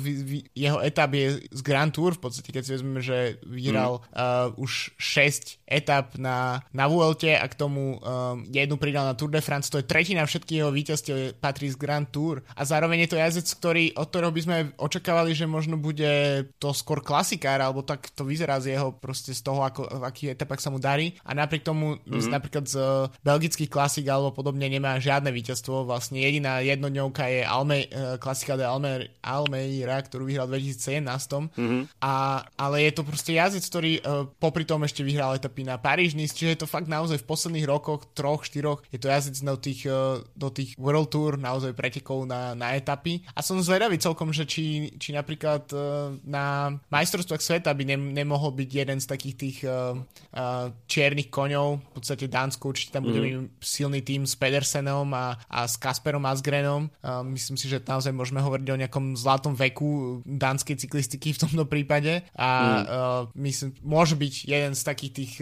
jeho 0.56 0.78
etap 0.80 1.12
je 1.12 1.44
z 1.44 1.60
Grand 1.60 1.92
Tour, 1.92 2.16
v 2.16 2.24
podstate 2.24 2.48
keď 2.48 2.62
si 2.64 2.74
vezmeme, 2.80 3.04
že 3.04 3.36
vyhral 3.44 4.00
mm. 4.00 4.04
uh, 4.16 4.56
už 4.56 4.96
6 4.96 5.60
etap 5.68 6.16
na, 6.16 6.64
na 6.72 6.88
Vuelte 6.88 7.36
a 7.36 7.44
k 7.44 7.54
tomu 7.56 8.00
um, 8.00 8.44
jednu 8.48 8.80
pridal 8.80 9.04
na 9.04 9.16
Tour 9.16 9.28
de 9.28 9.44
France, 9.44 9.68
to 9.68 9.76
je 9.76 9.88
tretina 9.88 10.24
všetkých 10.24 10.60
jeho 10.64 10.72
víťazstiev 10.72 11.36
patrí 11.36 11.68
z 11.68 11.76
Grand 11.76 12.08
Tour. 12.08 12.40
A 12.56 12.64
zároveň 12.64 13.04
je 13.04 13.12
to 13.12 13.20
jazdec, 13.20 13.48
ktorý, 13.60 13.84
od 14.00 14.08
ktorého 14.08 14.32
by 14.32 14.40
sme 14.40 14.56
očakávali, 14.80 15.36
že 15.36 15.44
možno 15.44 15.76
bude 15.76 16.44
to 16.56 16.72
skôr 16.72 17.04
klasikár, 17.04 17.60
alebo 17.60 17.84
tak 17.84 18.08
to 18.16 18.24
vyzerá 18.24 18.51
z 18.58 18.76
jeho 18.76 18.92
proste 18.92 19.32
z 19.32 19.40
toho, 19.40 19.62
ako, 19.62 19.86
v 19.86 20.04
akých 20.04 20.30
etapách 20.34 20.60
sa 20.60 20.72
mu 20.74 20.82
darí 20.82 21.14
a 21.22 21.32
napriek 21.32 21.62
tomu 21.62 22.02
mm. 22.02 22.28
napríklad 22.28 22.64
z 22.66 22.76
uh, 22.76 23.08
belgických 23.22 23.70
klasik 23.70 24.10
alebo 24.10 24.34
podobne 24.34 24.66
nemá 24.66 24.98
žiadne 24.98 25.30
víťazstvo. 25.30 25.86
Vlastne 25.86 26.18
jediná 26.18 26.58
jednodňovka 26.58 27.24
je 27.30 27.40
Alme, 27.46 27.78
uh, 27.86 28.18
klasika 28.18 28.58
de 28.58 28.66
Alme, 28.66 29.14
Almeira, 29.22 30.02
ktorú 30.02 30.26
vyhral 30.26 30.50
v 30.50 30.58
2017. 30.74 31.06
Mm-hmm. 31.54 31.82
A, 32.02 32.42
ale 32.58 32.76
je 32.90 32.92
to 32.98 33.02
proste 33.06 33.32
jazdec, 33.38 33.64
ktorý 33.70 33.92
uh, 34.02 34.26
popri 34.42 34.66
tom 34.66 34.82
ešte 34.82 35.06
vyhral 35.06 35.38
etapy 35.38 35.62
na 35.62 35.78
paríž 35.78 36.18
nice 36.18 36.34
čiže 36.34 36.58
je 36.58 36.60
to 36.64 36.66
fakt 36.66 36.90
naozaj 36.90 37.22
v 37.22 37.28
posledných 37.28 37.68
rokoch, 37.70 38.10
troch, 38.18 38.42
štyroch, 38.42 38.82
je 38.90 38.98
to 38.98 39.06
jazdec 39.06 39.38
do 39.38 39.54
tých, 39.54 39.86
uh, 39.86 40.18
do 40.34 40.50
tých 40.50 40.74
World 40.74 41.14
Tour, 41.14 41.38
naozaj 41.38 41.70
pretekov 41.78 42.26
na, 42.26 42.58
na 42.58 42.74
etapy. 42.74 43.22
A 43.38 43.44
som 43.46 43.62
zvedavý 43.62 44.02
celkom, 44.02 44.34
že 44.34 44.42
či, 44.42 44.90
či 44.98 45.14
napríklad 45.14 45.70
uh, 45.70 46.18
na 46.26 46.74
majstrovstvách 46.90 47.38
sveta 47.38 47.70
by 47.70 47.84
ne, 47.86 47.96
nemohol 48.24 48.41
byť 48.50 48.70
jeden 48.72 48.98
z 48.98 49.06
takých 49.06 49.36
tých 49.38 49.58
uh, 49.62 49.94
uh, 49.94 50.74
čiernych 50.90 51.30
koňov, 51.30 51.78
v 51.78 51.90
podstate 51.94 52.26
Dánsko 52.26 52.72
určite 52.72 52.98
tam 52.98 53.06
bude 53.06 53.20
mm. 53.20 53.62
silný 53.62 54.02
tým 54.02 54.26
s 54.26 54.34
Pedersenom 54.34 55.06
a 55.12 55.36
a 55.52 55.68
s 55.68 55.76
Kasperom 55.76 56.24
Asgrenom. 56.24 56.88
Myslím 57.28 57.60
si, 57.60 57.68
že 57.68 57.82
naozaj 57.84 58.10
môžeme 58.16 58.40
hovoriť 58.40 58.66
o 58.72 58.80
nejakom 58.80 59.04
zlatom 59.20 59.52
veku 59.52 60.22
dánskej 60.24 60.80
cyklistiky 60.80 61.36
v 61.36 61.42
tomto 61.44 61.64
prípade 61.68 62.24
a 62.32 62.48
mm. 62.48 63.36
myslím, 63.36 63.70
môže 63.84 64.16
byť 64.16 64.34
jeden 64.48 64.72
z 64.72 64.82
takých 64.82 65.12
tých, 65.12 65.34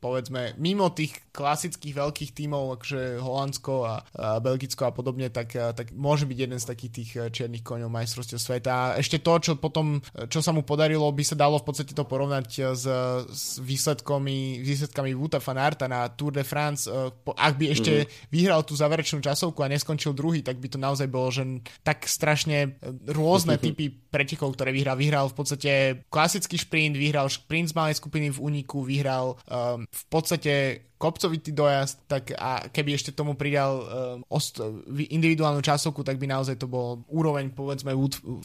povedzme, 0.00 0.56
mimo 0.56 0.88
tých 0.88 1.20
klasických 1.36 1.94
veľkých 1.94 2.30
tímov, 2.32 2.80
akože 2.80 3.20
Holandsko 3.20 3.74
a, 3.84 3.94
a 4.16 4.40
Belgicko 4.40 4.88
a 4.88 4.92
podobne, 4.96 5.28
tak, 5.28 5.52
tak 5.52 5.92
môže 5.92 6.24
byť 6.24 6.38
jeden 6.38 6.58
z 6.58 6.66
takých 6.66 6.92
tých 6.92 7.10
čiernych 7.30 7.62
koňov 7.62 7.92
majstrovstiev 7.92 8.40
sveta. 8.40 8.72
A 8.72 8.84
ešte 8.98 9.20
to, 9.20 9.36
čo 9.38 9.52
potom, 9.60 10.00
čo 10.32 10.40
sa 10.40 10.50
mu 10.50 10.64
podarilo, 10.64 11.06
by 11.12 11.24
sa 11.28 11.36
dalo 11.36 11.60
v 11.60 11.66
podstate 11.68 11.92
to 11.92 12.08
porovnať 12.08 12.47
s, 12.48 12.84
s 13.28 13.60
výsledkami, 13.60 14.64
výsledkami 14.64 15.12
Vuta 15.12 15.36
van 15.36 15.60
Arta 15.60 15.84
na 15.84 16.08
Tour 16.08 16.32
de 16.32 16.44
France. 16.46 16.88
Ak 17.36 17.54
by 17.60 17.76
ešte 17.76 17.92
mm-hmm. 17.92 18.32
vyhral 18.32 18.64
tú 18.64 18.72
záverečnú 18.72 19.20
časovku 19.20 19.60
a 19.60 19.68
neskončil 19.68 20.16
druhý, 20.16 20.40
tak 20.40 20.56
by 20.56 20.72
to 20.72 20.78
naozaj 20.80 21.06
bolo, 21.10 21.28
že 21.28 21.44
tak 21.84 22.08
strašne 22.08 22.80
rôzne 23.10 23.60
typy 23.60 23.92
pretekov, 23.92 24.56
ktoré 24.56 24.72
vyhral. 24.72 24.96
Vyhral 24.96 25.26
v 25.28 25.36
podstate 25.36 25.70
klasický 26.08 26.56
šprint, 26.56 26.96
vyhral 26.96 27.28
šprint 27.28 27.70
z 27.70 27.76
malej 27.76 28.00
skupiny 28.00 28.32
v 28.32 28.38
úniku, 28.40 28.80
vyhral 28.80 29.36
um, 29.50 29.84
v 29.84 30.04
podstate 30.08 30.87
kopcovitý 30.98 31.54
dojazd, 31.54 32.10
tak 32.10 32.34
a 32.34 32.66
keby 32.68 32.98
ešte 32.98 33.14
tomu 33.14 33.38
pridal 33.38 33.72
uh, 33.78 33.86
ost- 34.28 34.60
individuálnu 34.90 35.62
časovku, 35.62 36.02
tak 36.02 36.18
by 36.18 36.26
naozaj 36.26 36.58
to 36.58 36.66
bol 36.66 37.06
úroveň 37.06 37.54
povedzme 37.54 37.94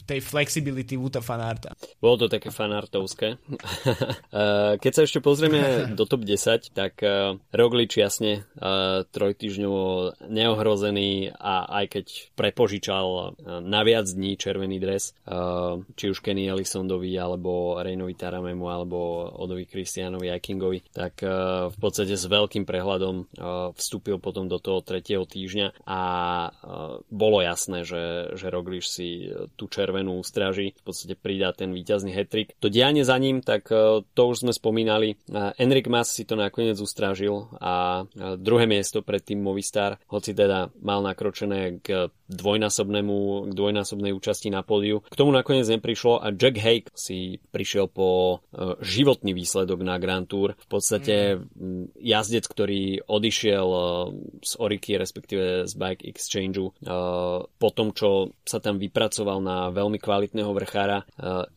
tej 0.06 0.22
flexibility 0.22 0.94
Wuta 0.94 1.18
fanarta. 1.18 1.74
Bolo 1.98 2.24
to 2.24 2.26
také 2.30 2.54
fanartovské. 2.54 3.34
Eh, 4.34 4.76
keď 4.78 4.92
sa 4.92 5.02
ešte 5.06 5.22
pozrieme 5.22 5.60
do 5.98 6.04
top 6.06 6.26
10, 6.26 6.74
tak 6.74 7.00
uh, 7.06 7.38
Roglič 7.54 7.98
jasne 7.98 8.46
uh, 8.58 9.06
trojtyžňovo 9.06 10.18
neohrozený 10.26 11.32
a 11.34 11.66
aj 11.82 11.84
keď 11.98 12.06
prepožičal 12.34 13.38
na 13.62 13.80
viac 13.86 14.10
dní 14.10 14.34
červený 14.34 14.76
dres, 14.82 15.14
či 15.94 16.04
už 16.10 16.18
Kenny 16.20 16.50
Ellisondovi, 16.50 17.14
alebo 17.14 17.78
Reynovi 17.80 18.14
Taramemu, 18.18 18.66
alebo 18.68 19.28
Odovi 19.38 19.66
Kristianovi 19.66 20.30
Akingovi, 20.30 20.82
tak 20.90 21.22
v 21.70 21.76
podstate 21.78 22.14
s 22.14 22.26
veľ 22.26 22.43
veľkým 22.44 22.68
prehľadom 22.68 23.14
uh, 23.16 23.72
vstúpil 23.72 24.20
potom 24.20 24.44
do 24.52 24.60
toho 24.60 24.84
tretieho 24.84 25.24
týždňa 25.24 25.88
a 25.88 26.02
uh, 26.52 27.00
bolo 27.08 27.40
jasné, 27.40 27.88
že, 27.88 28.36
že 28.36 28.52
Roglič 28.52 28.84
si 28.84 29.08
uh, 29.32 29.48
tú 29.56 29.72
červenú 29.72 30.20
stráži 30.20 30.76
v 30.76 30.82
podstate 30.84 31.16
pridá 31.16 31.56
ten 31.56 31.72
víťazný 31.72 32.12
hetrik. 32.12 32.52
To 32.60 32.68
dianie 32.68 33.06
za 33.06 33.16
ním, 33.16 33.40
tak 33.40 33.70
to 33.70 34.22
už 34.26 34.42
sme 34.42 34.50
spomínali. 34.50 35.14
Enrik 35.56 35.86
Mas 35.86 36.10
si 36.10 36.26
to 36.26 36.34
nakoniec 36.34 36.74
ustrážil 36.74 37.46
a 37.62 38.04
druhé 38.36 38.66
miesto 38.66 39.06
pred 39.06 39.22
tým 39.22 39.38
Movistar, 39.38 40.02
hoci 40.10 40.34
teda 40.34 40.74
mal 40.82 41.00
nakročené 41.06 41.78
k 41.78 42.10
dvojnásobnému, 42.26 43.46
k 43.46 43.52
dvojnásobnej 43.54 44.10
účasti 44.10 44.50
na 44.50 44.66
pódiu. 44.66 45.06
K 45.06 45.14
tomu 45.14 45.30
nakoniec 45.30 45.70
neprišlo 45.70 46.18
a 46.18 46.34
Jack 46.34 46.58
Hake 46.58 46.90
si 46.98 47.38
prišiel 47.54 47.86
po 47.86 48.42
životný 48.82 49.30
výsledok 49.30 49.86
na 49.86 50.02
Grand 50.02 50.26
Tour. 50.26 50.58
V 50.58 50.68
podstate 50.68 51.38
mm. 51.38 51.94
jazdec 52.02 52.33
jazdec, 52.34 52.50
ktorý 52.50 52.82
odišiel 53.06 53.68
z 54.42 54.52
Oriky, 54.58 54.98
respektíve 54.98 55.70
z 55.70 55.72
Bike 55.78 56.02
Exchangeu 56.02 56.74
po 57.46 57.68
tom, 57.70 57.94
čo 57.94 58.34
sa 58.42 58.58
tam 58.58 58.82
vypracoval 58.82 59.38
na 59.38 59.70
veľmi 59.70 60.02
kvalitného 60.02 60.50
vrchára. 60.50 61.06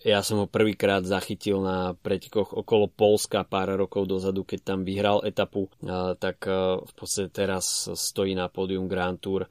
Ja 0.06 0.22
som 0.22 0.46
ho 0.46 0.48
prvýkrát 0.48 1.02
zachytil 1.02 1.66
na 1.66 1.98
pretekoch 1.98 2.54
okolo 2.54 2.86
Polska 2.86 3.42
pár 3.42 3.74
rokov 3.74 4.06
dozadu, 4.06 4.46
keď 4.46 4.60
tam 4.62 4.80
vyhral 4.86 5.26
etapu, 5.26 5.74
tak 6.22 6.46
v 6.78 6.94
podstate 6.94 7.34
teraz 7.34 7.90
stojí 7.90 8.38
na 8.38 8.46
pódium 8.46 8.86
Grand 8.86 9.18
Tour. 9.18 9.50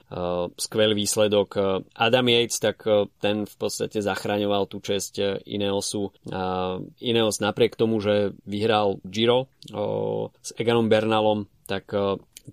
Skvelý 0.55 0.95
výsledok. 0.95 1.83
Adam 1.99 2.27
Yates, 2.31 2.63
tak 2.63 2.87
ten 3.19 3.51
v 3.51 3.57
podstate 3.59 3.99
zachraňoval 3.99 4.71
tú 4.71 4.79
česť 4.79 5.43
Ineosu. 5.43 6.15
Ineos 7.03 7.43
napriek 7.43 7.75
tomu, 7.75 7.99
že 7.99 8.31
vyhral 8.47 9.03
Giro 9.03 9.51
s 10.39 10.55
Eganom 10.55 10.87
Bernalom, 11.17 11.49
tak 11.65 11.97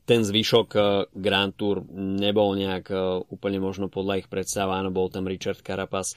ten 0.08 0.24
zvyšok 0.24 0.70
Grand 1.12 1.52
Tour 1.52 1.84
nebol 1.92 2.56
nejak 2.56 2.96
úplne 3.28 3.60
možno 3.60 3.92
podľa 3.92 4.24
ich 4.24 4.32
predstav. 4.32 4.72
Áno, 4.72 4.88
bol 4.88 5.12
tam 5.12 5.28
Richard 5.28 5.60
Carapaz 5.60 6.16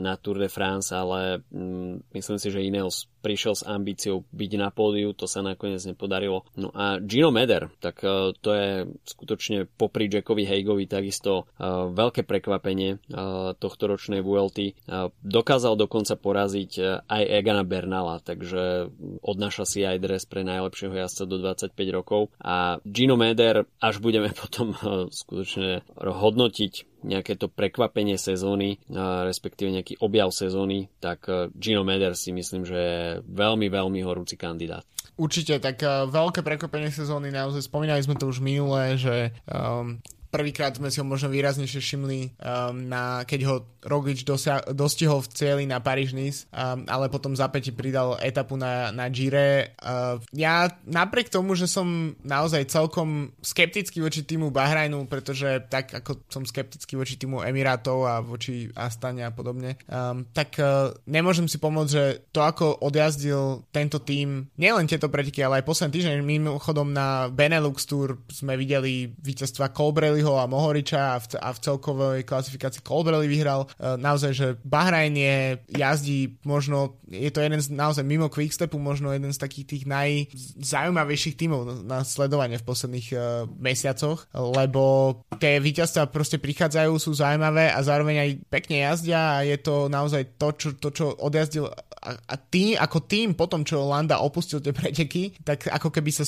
na 0.00 0.16
Tour 0.16 0.40
de 0.40 0.48
France, 0.48 0.88
ale 0.96 1.44
mm, 1.52 2.16
myslím 2.16 2.38
si, 2.40 2.48
že 2.48 2.64
Ineos 2.64 3.11
prišiel 3.22 3.54
s 3.54 3.62
ambíciou 3.62 4.26
byť 4.34 4.52
na 4.58 4.74
pódiu, 4.74 5.14
to 5.14 5.30
sa 5.30 5.40
nakoniec 5.40 5.80
nepodarilo. 5.86 6.42
No 6.58 6.74
a 6.74 6.98
Gino 6.98 7.30
Meder, 7.30 7.70
tak 7.78 8.02
uh, 8.02 8.34
to 8.34 8.50
je 8.52 8.70
skutočne 9.06 9.70
popri 9.78 10.10
Jackovi 10.10 10.42
Heigovi 10.42 10.90
takisto 10.90 11.46
uh, 11.46 11.88
veľké 11.94 12.26
prekvapenie 12.26 12.98
uh, 12.98 13.54
tohto 13.54 13.86
ročnej 13.86 14.20
VLT. 14.24 14.74
Dokázal 15.22 15.78
dokonca 15.78 16.18
poraziť 16.18 17.04
aj 17.06 17.22
Egana 17.22 17.62
Bernala, 17.62 18.18
takže 18.18 18.90
odnáša 19.22 19.64
si 19.68 19.86
aj 19.86 20.02
dres 20.02 20.22
pre 20.26 20.42
najlepšieho 20.42 20.92
jazdca 20.92 21.24
do 21.28 21.36
25 21.38 21.72
rokov 21.94 22.34
a 22.42 22.82
Gino 22.82 23.14
Meder, 23.14 23.68
až 23.78 24.02
budeme 24.02 24.34
potom 24.42 24.74
skutočne 25.12 25.86
hodnotiť 25.94 26.91
nejaké 27.02 27.38
to 27.38 27.50
prekvapenie 27.50 28.16
sezóny, 28.16 28.78
respektíve 29.26 29.70
nejaký 29.70 30.00
objav 30.02 30.30
sezóny, 30.30 30.88
tak 31.02 31.26
e, 31.28 31.50
Gino 31.54 31.82
Meder 31.82 32.14
si 32.14 32.30
myslím, 32.30 32.62
že 32.62 32.78
je 32.78 33.00
veľmi, 33.26 33.66
veľmi 33.68 34.00
horúci 34.02 34.38
kandidát. 34.38 34.86
Určite, 35.20 35.60
tak 35.60 35.84
uh, 35.84 36.08
veľké 36.08 36.40
prekvapenie 36.40 36.88
sezóny, 36.88 37.28
naozaj 37.28 37.68
spomínali 37.68 38.00
sme 38.00 38.16
to 38.16 38.32
už 38.32 38.40
minulé, 38.40 38.96
že 38.96 39.36
um, 39.44 40.00
Prvýkrát 40.32 40.72
sme 40.72 40.88
si 40.88 40.96
ho 40.96 41.04
možno 41.04 41.28
výraznejšie 41.28 41.80
všimli, 41.84 42.40
um, 42.40 42.88
na, 42.88 43.20
keď 43.28 43.40
ho 43.52 43.56
Roglič 43.84 44.24
dosia- 44.24 44.64
dostihol 44.72 45.20
v 45.20 45.28
cieli 45.28 45.64
na 45.68 45.76
paríž 45.84 46.16
nice 46.16 46.48
um, 46.48 46.88
ale 46.88 47.12
potom 47.12 47.36
za 47.36 47.52
päti 47.52 47.68
pridal 47.68 48.16
etapu 48.24 48.56
na, 48.56 48.88
na 48.96 49.12
Gire. 49.12 49.76
Uh, 49.76 50.16
ja 50.32 50.72
napriek 50.88 51.28
tomu, 51.28 51.52
že 51.52 51.68
som 51.68 52.16
naozaj 52.24 52.72
celkom 52.72 53.36
skeptický 53.44 54.00
voči 54.00 54.24
týmu 54.24 54.48
Bahrajnu, 54.48 55.04
pretože 55.04 55.68
tak 55.68 55.92
ako 55.92 56.24
som 56.32 56.48
skeptický 56.48 56.96
voči 56.96 57.20
týmu 57.20 57.44
Emirátov 57.44 58.08
a 58.08 58.24
voči 58.24 58.72
Astane 58.72 59.28
a 59.28 59.34
podobne, 59.36 59.76
um, 59.84 60.24
tak 60.32 60.56
uh, 60.56 60.96
nemôžem 61.04 61.44
si 61.44 61.60
pomôcť, 61.60 61.92
že 61.92 62.04
to 62.32 62.40
ako 62.40 62.80
odjazdil 62.80 63.68
tento 63.68 64.00
tým, 64.00 64.48
nielen 64.56 64.88
tieto 64.88 65.12
preteky, 65.12 65.44
ale 65.44 65.60
aj 65.60 65.68
posledný 65.68 65.92
týždeň, 66.00 66.24
mimochodom 66.24 66.88
na 66.88 67.28
Benelux 67.28 67.84
Tour 67.84 68.16
sme 68.32 68.56
videli 68.56 69.12
víťazstva 69.12 69.74
Colbrelli 69.76 70.21
Colbrelliho 70.22 70.38
a 70.38 70.46
Mohoriča 70.46 71.02
a 71.14 71.18
v, 71.18 71.26
a 71.42 71.48
v 71.50 71.58
celkovej 71.58 72.20
klasifikácii 72.22 72.86
Colbrelli 72.86 73.26
vyhral. 73.26 73.66
E, 73.66 73.98
naozaj, 73.98 74.32
že 74.32 74.46
Bahrajn 74.62 75.14
je, 75.18 75.36
jazdí 75.74 76.38
možno, 76.46 77.02
je 77.10 77.30
to 77.34 77.42
jeden 77.42 77.58
z 77.58 77.74
naozaj 77.74 78.06
mimo 78.06 78.30
Quickstepu, 78.30 78.78
možno 78.78 79.10
jeden 79.10 79.34
z 79.34 79.42
takých 79.42 79.66
tých 79.66 79.84
najzaujímavejších 79.90 81.34
tímov 81.34 81.82
na 81.82 82.06
sledovanie 82.06 82.56
v 82.62 82.66
posledných 82.66 83.08
uh, 83.12 83.20
mesiacoch, 83.58 84.30
lebo 84.32 85.14
tie 85.42 85.58
víťazstva 85.58 86.08
proste 86.08 86.38
prichádzajú, 86.38 86.92
sú 86.96 87.10
zaujímavé 87.16 87.74
a 87.74 87.82
zároveň 87.82 88.16
aj 88.22 88.30
pekne 88.48 88.86
jazdia 88.86 89.42
a 89.42 89.44
je 89.44 89.58
to 89.58 89.90
naozaj 89.90 90.38
to, 90.38 90.48
čo, 90.54 90.68
to, 90.78 90.88
čo 90.94 91.06
odjazdil 91.18 91.72
a, 92.02 92.18
a 92.18 92.34
tým, 92.34 92.74
ako 92.74 92.98
tým 93.06 93.38
potom, 93.38 93.62
čo 93.62 93.86
Landa 93.86 94.18
opustil 94.18 94.58
tie 94.58 94.74
preteky, 94.74 95.38
tak 95.46 95.70
ako 95.70 95.94
keby 95.94 96.10
sa 96.10 96.26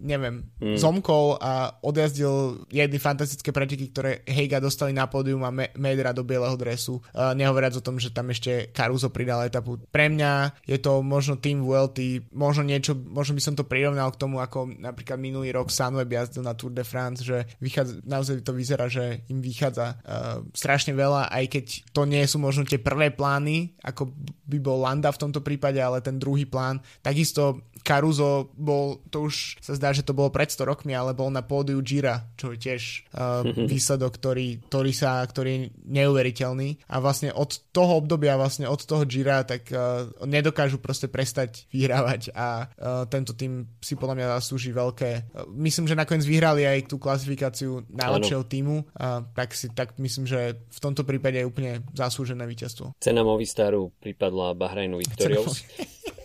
neviem, 0.00 0.48
mm. 0.58 0.80
zomkol 0.80 1.36
a 1.38 1.76
odjazdil 1.84 2.64
jedny 2.72 2.96
fantastické 2.96 3.52
preteky, 3.52 3.92
ktoré 3.92 4.24
Heiga 4.24 4.58
dostali 4.58 4.96
na 4.96 5.06
pódium 5.06 5.44
a 5.44 5.52
Medra 5.52 6.16
do 6.16 6.24
bieleho 6.24 6.56
dresu. 6.56 7.04
Uh, 7.12 7.36
nehovoriac 7.36 7.76
o 7.76 7.84
tom, 7.84 8.00
že 8.00 8.10
tam 8.10 8.32
ešte 8.32 8.72
Caruso 8.72 9.12
pridal 9.12 9.44
etapu. 9.44 9.76
Pre 9.92 10.06
mňa 10.08 10.64
je 10.64 10.80
to 10.80 11.04
možno 11.04 11.36
tým 11.36 11.60
VLT, 11.62 12.32
možno 12.32 12.64
niečo, 12.64 12.96
možno 12.96 13.36
by 13.36 13.42
som 13.44 13.54
to 13.54 13.68
prirovnal 13.68 14.08
k 14.10 14.20
tomu, 14.20 14.40
ako 14.40 14.72
napríklad 14.72 15.20
minulý 15.20 15.52
rok 15.52 15.68
Sunweb 15.68 16.08
jazdil 16.08 16.42
na 16.42 16.56
Tour 16.56 16.72
de 16.72 16.82
France, 16.82 17.20
že 17.20 17.44
vychádza, 17.60 18.00
naozaj 18.02 18.42
to 18.42 18.56
vyzerá, 18.56 18.88
že 18.88 19.22
im 19.28 19.44
vychádza 19.44 20.00
uh, 20.00 20.40
strašne 20.56 20.96
veľa, 20.96 21.28
aj 21.28 21.44
keď 21.52 21.64
to 21.92 22.08
nie 22.08 22.24
sú 22.24 22.40
možno 22.40 22.64
tie 22.64 22.80
prvé 22.80 23.12
plány, 23.12 23.76
ako 23.84 24.10
by 24.48 24.58
bol 24.58 24.82
Landa 24.82 25.12
v 25.12 25.20
tomto 25.28 25.44
prípade, 25.44 25.78
ale 25.78 26.00
ten 26.00 26.16
druhý 26.16 26.48
plán. 26.48 26.80
Takisto 27.04 27.69
Caruso 27.80 28.52
bol, 28.54 29.00
to 29.08 29.28
už 29.28 29.60
sa 29.60 29.72
zdá, 29.76 29.90
že 29.90 30.04
to 30.04 30.16
bolo 30.16 30.28
pred 30.28 30.48
100 30.48 30.68
rokmi, 30.68 30.92
ale 30.92 31.16
bol 31.16 31.32
na 31.32 31.40
pódiu 31.40 31.80
Gira, 31.80 32.28
čo 32.36 32.52
je 32.54 32.58
tiež 32.60 32.82
uh, 33.16 33.42
výsledok, 33.44 34.16
ktorý, 34.20 34.60
ktorý, 34.68 34.92
sa, 34.92 35.24
ktorý 35.24 35.48
je 35.50 35.60
neuveriteľný. 35.88 36.80
A 36.92 37.00
vlastne 37.00 37.32
od 37.32 37.50
toho 37.72 38.00
obdobia, 38.00 38.40
vlastne 38.40 38.68
od 38.68 38.80
toho 38.84 39.04
Gira, 39.08 39.42
tak 39.42 39.68
uh, 39.72 40.10
nedokážu 40.24 40.78
proste 40.78 41.08
prestať 41.08 41.66
vyhrávať 41.72 42.32
a 42.36 42.68
uh, 42.68 43.04
tento 43.08 43.32
tým 43.32 43.66
si 43.80 43.96
podľa 43.96 44.16
mňa 44.16 44.26
zaslúži 44.40 44.70
veľké. 44.70 45.10
Uh, 45.32 45.48
myslím, 45.60 45.88
že 45.88 45.98
nakoniec 45.98 46.24
vyhrali 46.24 46.64
aj 46.68 46.92
tú 46.92 46.96
klasifikáciu 47.00 47.84
najlepšieho 47.90 48.44
týmu, 48.44 48.84
uh, 48.84 49.24
tak, 49.32 49.56
si, 49.56 49.72
tak 49.72 49.96
myslím, 49.96 50.28
že 50.28 50.60
v 50.68 50.78
tomto 50.80 51.02
prípade 51.02 51.40
je 51.40 51.48
úplne 51.48 51.82
zaslúžené 51.96 52.44
víťazstvo. 52.44 52.96
Cena 53.00 53.24
Movistaru 53.24 53.90
pripadla 53.98 54.52
Bahrajnu 54.54 55.00
Victorious. 55.00 55.64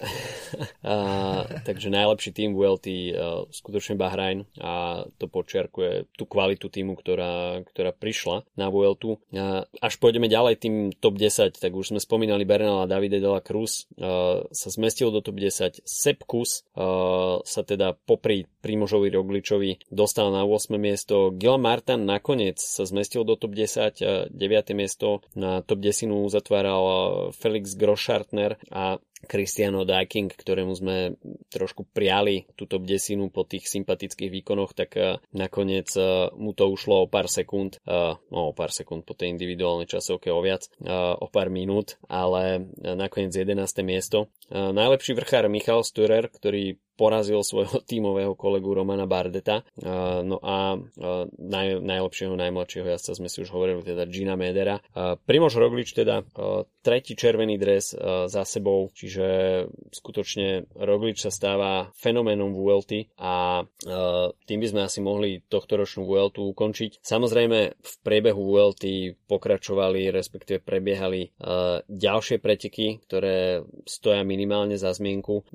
a, 0.84 0.96
takže 1.66 1.90
najlepší 1.90 2.32
tým 2.32 2.54
VLT 2.54 2.88
uh, 2.88 3.46
skutočne 3.50 3.98
Bahrajn 3.98 4.46
a 4.62 5.04
to 5.18 5.26
počiarkuje 5.26 6.12
tú 6.14 6.24
kvalitu 6.30 6.70
týmu, 6.70 6.96
ktorá, 6.96 7.64
ktorá 7.66 7.92
prišla 7.96 8.46
na. 8.54 8.68
Uh, 8.76 9.64
až 9.80 9.94
pôjdeme 10.04 10.28
ďalej 10.28 10.60
tým 10.60 10.76
top 11.00 11.16
10, 11.16 11.56
tak 11.56 11.72
už 11.72 11.96
sme 11.96 12.00
spomínali 12.04 12.44
Bernala 12.44 12.90
Davide 12.90 13.24
de 13.24 13.30
la 13.30 13.40
Cruz 13.40 13.88
uh, 13.96 14.44
sa 14.52 14.68
zmestil 14.68 15.16
do 15.16 15.24
top 15.24 15.40
10. 15.40 15.80
Sepkus 15.88 16.68
uh, 16.76 17.40
sa 17.48 17.62
teda 17.64 17.96
popri 17.96 18.44
Primožovi 18.60 19.08
Rogličovi 19.16 19.88
dostal 19.88 20.36
na 20.36 20.44
8. 20.44 20.76
miesto. 20.76 21.32
Gila 21.32 21.56
Martin 21.56 22.04
nakoniec 22.04 22.60
sa 22.60 22.84
zmestil 22.84 23.24
do 23.24 23.40
top 23.40 23.56
10, 23.56 24.34
9. 24.36 24.36
miesto 24.76 25.24
na 25.40 25.64
top 25.64 25.80
10 25.80 26.12
uzatváral 26.12 26.84
Felix 27.32 27.74
Groschartner 27.80 28.60
a 28.68 29.00
Cristiano 29.26 29.84
Dyking, 29.84 30.32
ktorému 30.32 30.74
sme 30.78 30.96
trošku 31.52 31.86
priali 31.90 32.48
túto 32.56 32.78
desinu 32.80 33.28
po 33.34 33.44
tých 33.44 33.68
sympatických 33.68 34.32
výkonoch, 34.32 34.72
tak 34.78 34.96
uh, 34.96 35.18
nakoniec 35.34 35.90
uh, 35.98 36.32
mu 36.38 36.54
to 36.54 36.70
ušlo 36.70 37.06
o 37.06 37.12
pár 37.12 37.28
sekúnd, 37.28 37.82
uh, 37.86 38.16
no 38.32 38.40
o 38.50 38.56
pár 38.56 38.72
sekúnd 38.72 39.04
po 39.04 39.18
tej 39.18 39.34
individuálnej 39.36 39.90
časovke 39.90 40.30
o 40.32 40.40
viac, 40.40 40.68
o 40.86 41.28
pár 41.28 41.50
minút, 41.50 41.98
ale 42.06 42.70
nakoniec 42.78 43.34
11. 43.34 43.58
miesto. 43.82 44.30
Najlepší 44.52 45.18
vrchár 45.18 45.50
Michal 45.50 45.82
Sturer, 45.82 46.30
ktorý 46.30 46.78
porazil 46.96 47.44
svojho 47.44 47.84
tímového 47.92 48.34
kolegu 48.36 48.74
Romana 48.74 49.06
Bardeta. 49.06 49.62
No 50.24 50.40
a 50.42 50.80
naj, 51.38 51.68
najlepšieho, 51.80 52.34
najmladšieho 52.36 52.88
jazdca 52.96 53.12
sme 53.16 53.30
si 53.30 53.44
už 53.44 53.52
hovorili, 53.52 53.84
teda 53.84 54.08
Gina 54.08 54.40
Medera. 54.40 54.80
Primož 55.28 55.60
Roglič 55.60 55.94
teda 55.96 56.24
tretí 56.82 57.14
červený 57.14 57.60
dres 57.60 57.94
za 58.30 58.44
sebou, 58.48 58.90
čiže 58.94 59.26
skutočne 59.92 60.70
Roglič 60.76 61.24
sa 61.24 61.32
stáva 61.32 61.92
fenoménom 61.98 62.54
VLT 62.56 63.16
a 63.20 63.64
tým 64.46 64.60
by 64.62 64.68
sme 64.70 64.82
asi 64.86 65.00
mohli 65.04 65.44
tohto 65.46 65.76
ročnú 65.80 66.08
VLT 66.08 66.38
ukončiť. 66.42 66.92
Samozrejme 67.04 67.60
v 67.76 67.94
priebehu 68.02 68.42
VLT 68.42 68.84
pokračovali, 69.28 70.10
respektíve 70.14 70.64
prebiehali 70.64 71.34
ďalšie 71.90 72.38
preteky, 72.40 73.04
ktoré 73.06 73.66
stoja 73.84 74.22
minimálne 74.24 74.78
za 74.80 74.94
zmienku. 74.94 75.46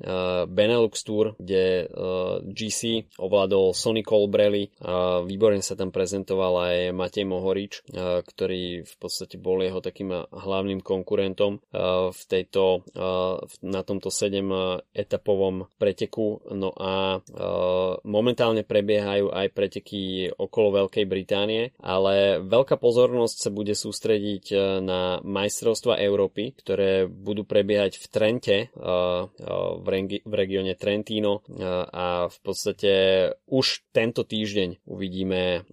Benelux 0.50 0.94
Tour 1.07 1.30
kde 1.38 1.87
uh, 1.87 2.40
e, 2.40 2.51
GC 2.51 3.12
ovládol 3.21 3.77
Sonny 3.77 4.03
Colbrelli, 4.03 4.71
uh, 4.81 5.23
výborne 5.23 5.62
sa 5.62 5.79
tam 5.79 5.95
prezentoval 5.95 6.55
aj 6.66 6.77
Matej 6.97 7.27
Mohorič, 7.29 7.73
uh, 7.93 8.25
ktorý 8.25 8.83
v 8.83 8.95
podstate 8.99 9.37
bol 9.37 9.62
jeho 9.62 9.79
takým 9.79 10.11
hlavným 10.31 10.81
konkurentom 10.81 11.61
uh, 11.61 12.11
v 12.11 12.23
tejto, 12.27 12.83
uh, 12.97 13.38
na 13.62 13.81
tomto 13.87 14.09
7 14.09 14.90
etapovom 14.95 15.71
preteku. 15.79 16.43
No 16.51 16.75
a 16.75 17.21
uh, 17.21 18.01
momentálne 18.03 18.66
prebiehajú 18.66 19.31
aj 19.31 19.47
preteky 19.53 20.33
okolo 20.35 20.85
Veľkej 20.85 21.05
Británie, 21.07 21.71
ale 21.81 22.40
veľká 22.43 22.81
pozornosť 22.81 23.37
sa 23.37 23.51
bude 23.53 23.75
sústrediť 23.77 24.53
na 24.81 25.21
majstrovstva 25.23 26.01
Európy, 26.01 26.57
ktoré 26.57 27.07
budú 27.07 27.45
prebiehať 27.45 28.01
v 28.01 28.07
Trente, 28.11 28.57
v, 28.75 29.87
rengi- 29.87 30.23
v 30.25 30.33
regióne 30.33 30.75
Trentín 30.77 31.20
Trentino 31.21 31.45
a 31.93 32.29
v 32.33 32.39
podstate 32.41 32.93
už 33.47 33.85
tento 33.93 34.25
týždeň 34.25 34.89
uvidíme 34.89 35.69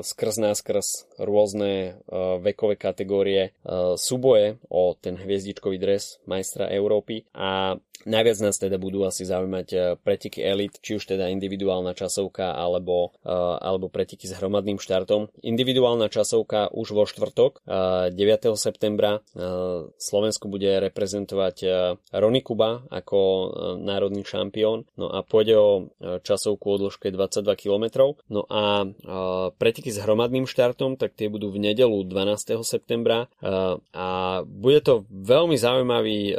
skrz 0.00 0.36
náskrz 0.40 0.88
rôzne 1.20 2.00
vekové 2.40 2.80
kategórie 2.80 3.52
súboje 4.00 4.56
o 4.72 4.96
ten 4.96 5.20
hviezdičkový 5.20 5.76
dres 5.76 6.18
majstra 6.24 6.72
Európy 6.72 7.28
a 7.36 7.76
Najviac 8.04 8.38
nás 8.44 8.60
teda 8.60 8.76
budú 8.76 9.08
asi 9.08 9.24
zaujímať 9.24 9.96
preteky 10.04 10.44
elit, 10.44 10.76
či 10.84 11.00
už 11.00 11.16
teda 11.16 11.32
individuálna 11.32 11.96
časovka 11.96 12.52
alebo, 12.52 13.16
alebo 13.24 13.88
preteky 13.88 14.28
s 14.28 14.36
hromadným 14.36 14.76
štartom. 14.76 15.32
Individuálna 15.40 16.12
časovka 16.12 16.68
už 16.68 16.92
vo 16.92 17.08
štvrtok 17.08 17.64
9. 17.64 18.12
E, 18.12 18.48
septembra 18.60 19.24
Slovensko 19.96 20.52
bude 20.52 20.68
reprezentovať 20.84 21.56
Rony 22.12 22.44
Kuba 22.44 22.84
ako 22.92 23.18
národný 23.80 24.20
šampión. 24.28 24.84
No 25.00 25.08
a 25.08 25.24
pôjde 25.24 25.56
o 25.56 25.70
časovku 26.20 26.76
o 26.76 26.76
dĺžke 26.76 27.08
22 27.08 27.56
km. 27.56 28.12
No 28.28 28.44
a 28.52 28.84
preteky 29.56 29.90
s 29.92 30.02
hromadným 30.02 30.44
štartom, 30.48 30.98
tak 30.98 31.14
tie 31.14 31.30
budú 31.30 31.50
v 31.50 31.70
nedelu 31.70 31.94
12. 32.04 32.64
septembra 32.64 33.26
a 33.94 34.08
bude 34.46 34.80
to 34.82 35.06
veľmi 35.10 35.56
zaujímavý 35.56 36.34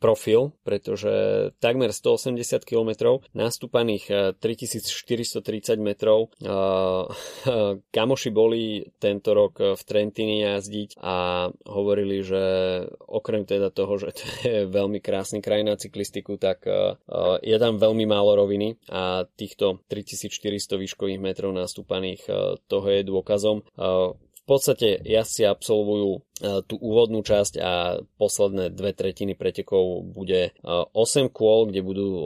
profil, 0.00 0.56
pretože 0.64 1.12
takmer 1.60 1.92
180 1.92 2.40
km, 2.64 3.20
nastúpaných 3.36 4.34
3430 4.40 5.44
eh, 5.44 5.76
metrov. 5.76 6.32
Eh, 6.40 7.04
kamoši 7.92 8.30
boli 8.32 8.80
tento 8.96 9.36
rok 9.36 9.76
v 9.76 9.82
Trentine 9.84 10.56
jazdiť 10.56 10.96
a 11.04 11.46
hovorili, 11.68 12.24
že 12.24 12.42
okrem 13.06 13.44
teda 13.44 13.68
toho, 13.68 14.00
že 14.00 14.16
to 14.16 14.24
je 14.48 14.56
veľmi 14.66 15.04
krásny 15.04 15.44
kraj 15.44 15.60
na 15.62 15.76
cyklistiku, 15.76 16.40
tak 16.40 16.64
je 17.42 17.56
tam 17.60 17.76
veľmi 17.76 18.08
málo 18.08 18.32
roviny 18.40 18.80
a 18.88 19.28
týchto 19.36 19.84
3400 19.92 20.80
výškových 20.80 21.20
metrov 21.20 21.52
nastúpaných 21.52 22.24
toho 22.64 22.86
je 22.88 23.04
dôkazom 23.04 23.60
podstate 24.50 24.98
jazdci 25.06 25.46
absolvujú 25.46 26.10
e, 26.10 26.20
tú 26.40 26.74
úvodnú 26.80 27.20
časť 27.20 27.54
a 27.60 28.00
posledné 28.16 28.72
dve 28.72 28.96
tretiny 28.96 29.36
pretekov 29.36 30.04
bude 30.08 30.56
8 30.64 30.92
e, 30.96 31.28
kôl, 31.28 31.68
kde 31.68 31.80
budú 31.84 32.08
e, 32.08 32.22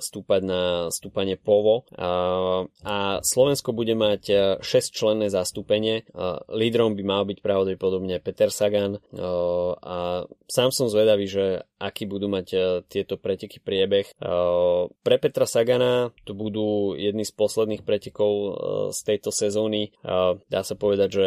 stúpať 0.00 0.40
na 0.42 0.62
stúpanie 0.88 1.36
POVO 1.36 1.84
a, 1.92 3.20
Slovensko 3.20 3.76
bude 3.76 3.92
mať 3.92 4.22
6 4.64 4.96
členné 4.96 5.28
zastúpenie. 5.28 6.08
Lídrom 6.48 6.96
by 6.96 7.04
mal 7.04 7.22
byť 7.28 7.44
pravdepodobne 7.44 8.16
Peter 8.24 8.48
Sagan 8.48 8.96
a 9.12 10.24
sám 10.48 10.70
som 10.72 10.88
zvedavý, 10.88 11.28
že 11.28 11.68
aký 11.76 12.08
budú 12.08 12.32
mať 12.32 12.46
tieto 12.88 13.20
preteky 13.20 13.60
priebeh. 13.60 14.16
Pre 14.88 15.16
Petra 15.20 15.44
Sagana 15.44 16.12
to 16.24 16.32
budú 16.32 16.96
jedny 16.96 17.28
z 17.28 17.32
posledných 17.36 17.84
pretekov 17.84 18.32
z 18.96 19.00
tejto 19.04 19.32
sezóny. 19.32 19.92
Dá 20.48 20.60
sa 20.64 20.74
povedať, 20.76 21.08
že 21.12 21.26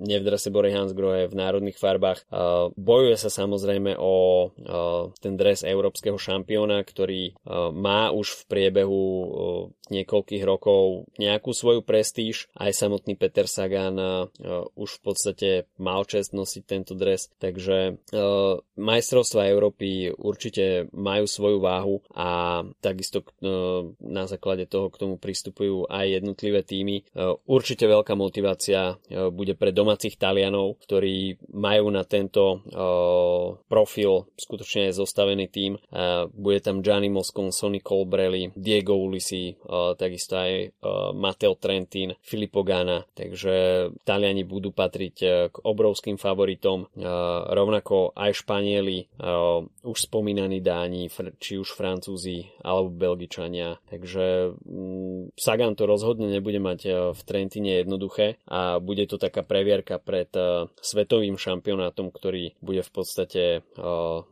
nie 0.00 0.16
v 0.16 0.26
drese 0.26 0.48
Bory 0.48 0.72
Hansgrohe 0.72 1.28
v 1.28 1.38
národných 1.48 1.80
farbách. 1.80 2.28
Bojuje 2.76 3.16
sa 3.16 3.32
samozrejme 3.32 3.96
o 3.96 4.48
ten 5.16 5.34
dres 5.40 5.64
európskeho 5.64 6.20
šampióna, 6.20 6.84
ktorý 6.84 7.32
má 7.72 8.12
už 8.12 8.44
v 8.44 8.46
priebehu 8.52 9.04
niekoľkých 9.88 10.44
rokov 10.44 11.08
nejakú 11.16 11.56
svoju 11.56 11.80
prestíž. 11.80 12.52
Aj 12.52 12.68
samotný 12.68 13.16
Peter 13.16 13.48
Sagan 13.48 13.96
už 14.76 14.90
v 15.00 15.02
podstate 15.02 15.50
mal 15.80 16.04
čest 16.04 16.36
nosiť 16.36 16.62
tento 16.68 16.92
dres, 16.92 17.32
takže 17.40 17.96
majstrovstva 18.76 19.48
Európy 19.48 20.12
určite 20.12 20.90
majú 20.92 21.24
svoju 21.24 21.58
váhu 21.62 21.96
a 22.12 22.62
takisto 22.82 23.22
e, 23.22 23.26
na 24.02 24.26
základe 24.26 24.66
toho 24.66 24.90
k 24.90 25.00
tomu 25.00 25.14
pristupujú 25.16 25.86
aj 25.86 26.20
jednotlivé 26.20 26.66
týmy. 26.66 27.02
E, 27.02 27.04
určite 27.46 27.86
veľká 27.86 28.18
motivácia 28.18 28.98
e, 29.06 29.30
bude 29.30 29.54
pre 29.54 29.70
domácich 29.70 30.18
Talianov, 30.18 30.82
ktorí 30.82 31.37
majú 31.52 31.90
na 31.90 32.04
tento 32.04 32.62
profil 33.66 34.28
skutočne 34.36 34.90
zostavený 34.92 35.46
tým. 35.48 35.72
Bude 36.34 36.60
tam 36.60 36.84
Gianni 36.84 37.08
Moscon, 37.08 37.54
Sonny 37.54 37.80
Colbrelli, 37.80 38.52
Diego 38.54 38.98
Ulisi, 38.98 39.54
takisto 39.96 40.38
aj 40.38 40.52
Matteo 41.14 41.56
Trentin, 41.56 42.14
Filippo 42.20 42.62
Gana, 42.62 43.02
takže 43.14 43.88
Taliani 44.04 44.44
budú 44.44 44.70
patriť 44.74 45.16
k 45.50 45.54
obrovským 45.64 46.20
favoritom, 46.20 46.90
rovnako 47.48 48.12
aj 48.14 48.44
Španieli, 48.44 49.08
už 49.82 49.98
spomínaní 49.98 50.60
Dáni, 50.60 51.08
či 51.38 51.58
už 51.58 51.74
Francúzi 51.74 52.44
alebo 52.62 52.90
Belgičania. 52.92 53.78
Takže 53.88 54.54
mm, 54.54 55.38
Sagan 55.38 55.74
to 55.74 55.88
rozhodne 55.88 56.28
nebude 56.28 56.60
mať 56.60 57.12
v 57.14 57.20
Trentine 57.24 57.80
jednoduché 57.82 58.40
a 58.48 58.78
bude 58.82 59.06
to 59.06 59.16
taká 59.16 59.42
previerka 59.42 59.98
pred 60.00 60.30
e, 60.34 60.68
svetovým 61.28 61.36
šampionátom, 61.36 62.08
ktorý 62.08 62.56
bude 62.64 62.80
v 62.80 62.90
podstate 62.90 63.42
e, 63.44 63.80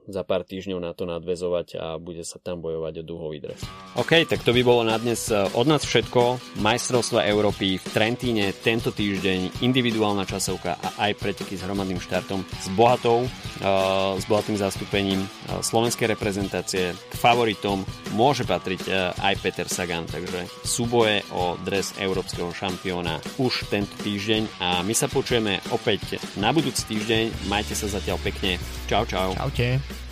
za 0.09 0.23
pár 0.25 0.49
týždňov 0.49 0.81
na 0.81 0.97
to 0.97 1.05
nadvezovať 1.05 1.77
a 1.77 1.87
bude 2.01 2.25
sa 2.25 2.41
tam 2.41 2.65
bojovať 2.65 2.95
o 3.01 3.05
duhový 3.05 3.45
dres. 3.45 3.61
OK, 4.01 4.25
tak 4.25 4.41
to 4.41 4.57
by 4.57 4.65
bolo 4.65 4.81
na 4.81 4.97
dnes 4.97 5.29
od 5.29 5.67
nás 5.69 5.85
všetko. 5.85 6.41
Majstrovstva 6.65 7.29
Európy 7.29 7.77
v 7.77 7.87
Trentíne 7.93 8.57
tento 8.57 8.93
týždeň, 8.93 9.61
individuálna 9.61 10.25
časovka 10.25 10.81
a 10.81 11.09
aj 11.09 11.21
preteky 11.21 11.61
s 11.61 11.65
hromadným 11.65 12.01
štartom 12.01 12.41
s 12.45 12.69
bohatou, 12.73 13.29
s 14.17 14.25
bohatým 14.29 14.57
zastúpením 14.57 15.21
slovenskej 15.61 16.13
reprezentácie 16.13 16.93
k 16.93 17.15
favoritom 17.17 17.85
môže 18.13 18.45
patriť 18.45 19.17
aj 19.17 19.35
Peter 19.41 19.69
Sagan, 19.69 20.05
takže 20.05 20.49
súboje 20.65 21.25
o 21.33 21.57
dres 21.61 21.97
európskeho 21.97 22.53
šampióna 22.53 23.21
už 23.41 23.69
tento 23.73 23.97
týždeň 24.05 24.61
a 24.61 24.85
my 24.85 24.93
sa 24.93 25.09
počujeme 25.09 25.59
opäť 25.73 26.21
na 26.37 26.53
budúci 26.53 26.86
týždeň. 26.87 27.51
Majte 27.51 27.75
sa 27.75 27.91
zatiaľ 27.91 28.19
pekne. 28.23 28.57
Čau, 28.87 29.03
čau. 29.05 29.35
Čaute. 29.35 30.06